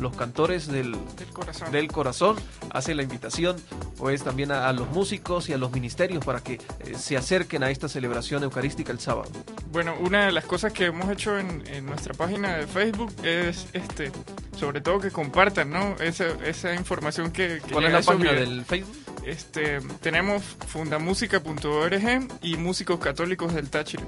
los 0.00 0.16
cantores 0.16 0.66
del, 0.66 0.92
Del 1.16 1.28
corazón. 1.32 1.72
del 1.72 1.88
corazón, 1.88 2.36
hace 2.72 2.94
la 2.94 3.02
invitación 3.02 3.56
pues 3.98 4.22
también 4.24 4.50
a, 4.50 4.68
a 4.68 4.72
los 4.72 4.88
músicos 4.90 5.48
y 5.48 5.52
a 5.52 5.58
los 5.58 5.72
ministerios 5.72 6.24
para 6.24 6.40
que 6.40 6.54
eh, 6.54 6.94
se 6.98 7.16
acerquen 7.16 7.62
a 7.62 7.70
esta 7.70 7.88
celebración 7.88 8.42
eucarística 8.42 8.92
el 8.92 9.00
sábado. 9.00 9.30
Bueno, 9.72 9.94
una 10.00 10.26
de 10.26 10.32
las 10.32 10.44
cosas 10.44 10.72
que 10.72 10.86
hemos 10.86 11.10
hecho 11.10 11.38
en, 11.38 11.64
en 11.66 11.86
nuestra 11.86 12.14
página 12.14 12.56
de 12.56 12.66
Facebook 12.66 13.12
es, 13.22 13.66
este, 13.72 14.10
sobre 14.58 14.80
todo 14.80 14.98
que 15.00 15.10
compartan, 15.10 15.70
¿no? 15.70 15.96
Esa, 16.00 16.26
esa 16.44 16.74
información 16.74 17.30
que, 17.30 17.60
que 17.64 17.72
¿Cuál 17.72 17.84
es 17.86 17.92
la 17.92 18.02
página 18.02 18.32
videos. 18.32 18.48
del 18.48 18.64
Facebook? 18.64 18.96
Este, 19.26 19.80
tenemos 20.00 20.42
fundamusica.org 20.66 22.28
y 22.42 22.56
Músicos 22.56 22.98
Católicos 22.98 23.54
del 23.54 23.68
Táchira. 23.68 24.04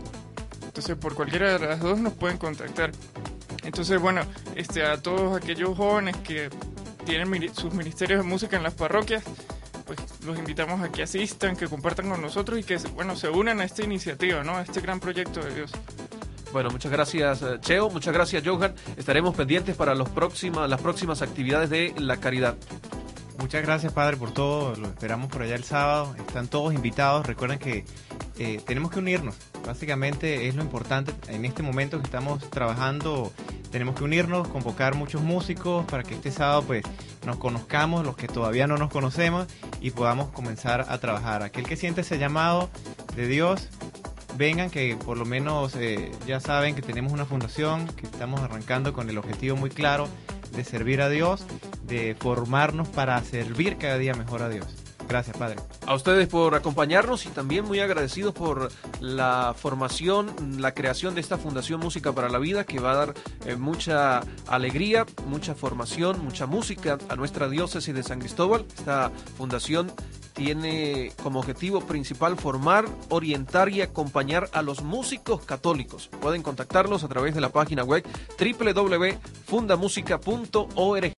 Entonces, 0.64 0.97
por 0.97 1.14
cualquiera 1.14 1.59
de 1.59 1.66
las 1.66 1.80
dos 1.80 1.99
nos 1.99 2.14
pueden 2.14 2.38
contactar. 2.38 2.93
Entonces, 3.65 4.01
bueno, 4.01 4.23
este, 4.57 4.85
a 4.85 5.01
todos 5.01 5.37
aquellos 5.37 5.77
jóvenes 5.77 6.17
que 6.19 6.51
tienen 7.05 7.55
sus 7.55 7.73
ministerios 7.75 8.23
de 8.23 8.29
música 8.29 8.57
en 8.57 8.63
las 8.63 8.75
parroquias, 8.75 9.23
pues 9.87 9.99
los 10.25 10.39
invitamos 10.39 10.81
a 10.81 10.91
que 10.91 11.03
asistan, 11.03 11.57
que 11.57 11.67
compartan 11.69 12.09
con 12.09 12.21
nosotros 12.23 12.59
y 12.59 12.63
que, 12.65 12.77
bueno, 12.95 13.17
se 13.17 13.29
unan 13.29 13.61
a 13.61 13.65
esta 13.65 13.83
iniciativa, 13.85 14.43
¿no? 14.45 14.57
A 14.57 14.63
este 14.63 14.81
gran 14.81 15.01
proyecto 15.01 15.41
de 15.41 15.55
Dios. 15.55 15.73
Bueno, 16.53 16.71
muchas 16.71 16.93
gracias 16.93 17.41
eh, 17.43 17.59
Cheo, 17.61 17.89
muchas 17.91 18.13
gracias 18.13 18.43
Johan. 18.47 18.75
Estaremos 18.97 19.35
pendientes 19.35 19.75
para 19.75 19.95
los 19.95 20.09
próxima- 20.11 20.69
las 20.69 20.81
próximas 20.81 21.23
actividades 21.23 21.71
de 21.71 21.95
la 21.99 22.19
caridad. 22.19 22.57
Muchas 23.39 23.63
gracias, 23.63 23.93
Padre, 23.93 24.19
por 24.19 24.33
todo. 24.33 24.77
Lo 24.77 24.87
esperamos 24.89 25.29
por 25.29 25.43
allá 25.43 25.55
el 25.57 25.65
sábado. 25.65 26.15
Están 26.19 26.47
todos 26.49 26.75
invitados. 26.75 27.27
Recuerden 27.27 27.59
que 27.59 27.85
eh, 28.39 28.61
tenemos 28.67 28.91
que 28.93 28.99
unirnos. 29.01 29.35
Básicamente 29.67 30.47
es 30.47 30.55
lo 30.55 30.63
importante. 30.63 31.13
En 31.27 31.45
este 31.45 31.63
momento 31.63 31.99
que 31.99 32.05
estamos 32.05 32.49
trabajando, 32.51 33.33
tenemos 33.73 33.97
que 33.97 34.05
unirnos, 34.05 34.47
convocar 34.49 34.95
muchos 34.95 35.23
músicos 35.23 35.85
para 35.87 36.05
que 36.05 36.14
este 36.14 36.31
sábado 36.31 36.62
pues 36.62 36.85
nos 37.27 37.39
conozcamos, 37.39 38.05
los 38.05 38.16
que 38.16 38.29
todavía 38.29 38.66
no 38.66 38.77
nos 38.77 38.91
conocemos, 38.91 39.49
y 39.81 39.91
podamos 39.91 40.29
comenzar 40.31 40.87
a 40.89 40.99
trabajar. 40.99 41.43
Aquel 41.43 41.64
que 41.64 41.77
siente 41.77 42.03
ese 42.03 42.18
llamado 42.18 42.68
de 43.16 43.27
Dios, 43.27 43.68
vengan 44.37 44.70
que 44.70 44.97
por 44.97 45.16
lo 45.16 45.25
menos 45.25 45.75
eh, 45.77 46.12
ya 46.27 46.39
saben 46.39 46.75
que 46.75 46.83
tenemos 46.83 47.12
una 47.12 47.25
fundación, 47.25 47.87
que 47.89 48.07
estamos 48.07 48.41
arrancando 48.41 48.93
con 48.93 49.09
el 49.09 49.18
objetivo 49.18 49.57
muy 49.57 49.70
claro 49.70 50.07
de 50.55 50.64
servir 50.64 51.01
a 51.01 51.09
Dios, 51.09 51.47
de 51.85 52.14
formarnos 52.14 52.89
para 52.89 53.20
servir 53.23 53.79
cada 53.79 53.97
día 53.97 54.12
mejor 54.14 54.43
a 54.43 54.51
Dios. 54.51 54.82
Gracias, 55.09 55.37
Padre. 55.37 55.57
A 55.87 55.95
ustedes 55.95 56.29
por 56.29 56.55
acompañarnos 56.55 57.27
y 57.27 57.31
también 57.31 57.65
muy 57.65 57.81
agradecidos 57.81 58.35
por 58.35 58.71
la 59.01 59.55
formación, 59.57 60.31
la 60.59 60.73
creación 60.73 61.15
de 61.15 61.21
esta 61.21 61.39
Fundación 61.39 61.81
Música 61.81 62.13
para 62.13 62.29
la 62.29 62.39
Vida 62.39 62.65
que 62.65 62.81
va 62.81 62.93
a 62.93 62.97
dar 62.97 63.15
eh, 63.45 63.57
mucha 63.57 64.21
alegría, 64.47 65.07
mucha 65.27 65.55
formación, 65.55 66.25
mucha 66.25 66.47
música 66.47 66.99
a 67.09 67.17
nuestra 67.17 67.49
diócesis 67.49 67.95
de 67.95 68.03
San 68.03 68.21
Cristóbal. 68.21 68.65
Esta 68.77 69.11
fundación 69.37 69.93
tiene 70.33 71.13
como 71.23 71.41
objetivo 71.41 71.83
principal 71.83 72.37
formar, 72.37 72.87
orientar 73.11 73.69
y 73.69 73.83
acompañar 73.83 74.49
a 74.53 74.63
los 74.63 74.83
músicos 74.83 75.45
católicos. 75.45 76.09
Pueden 76.21 76.43
contactarlos 76.43 77.05
a 77.05 77.09
través 77.09 77.35
de 77.35 77.41
la 77.41 77.51
página 77.51 77.85
web 77.85 78.05
www.fundamusica.org. 78.39 81.11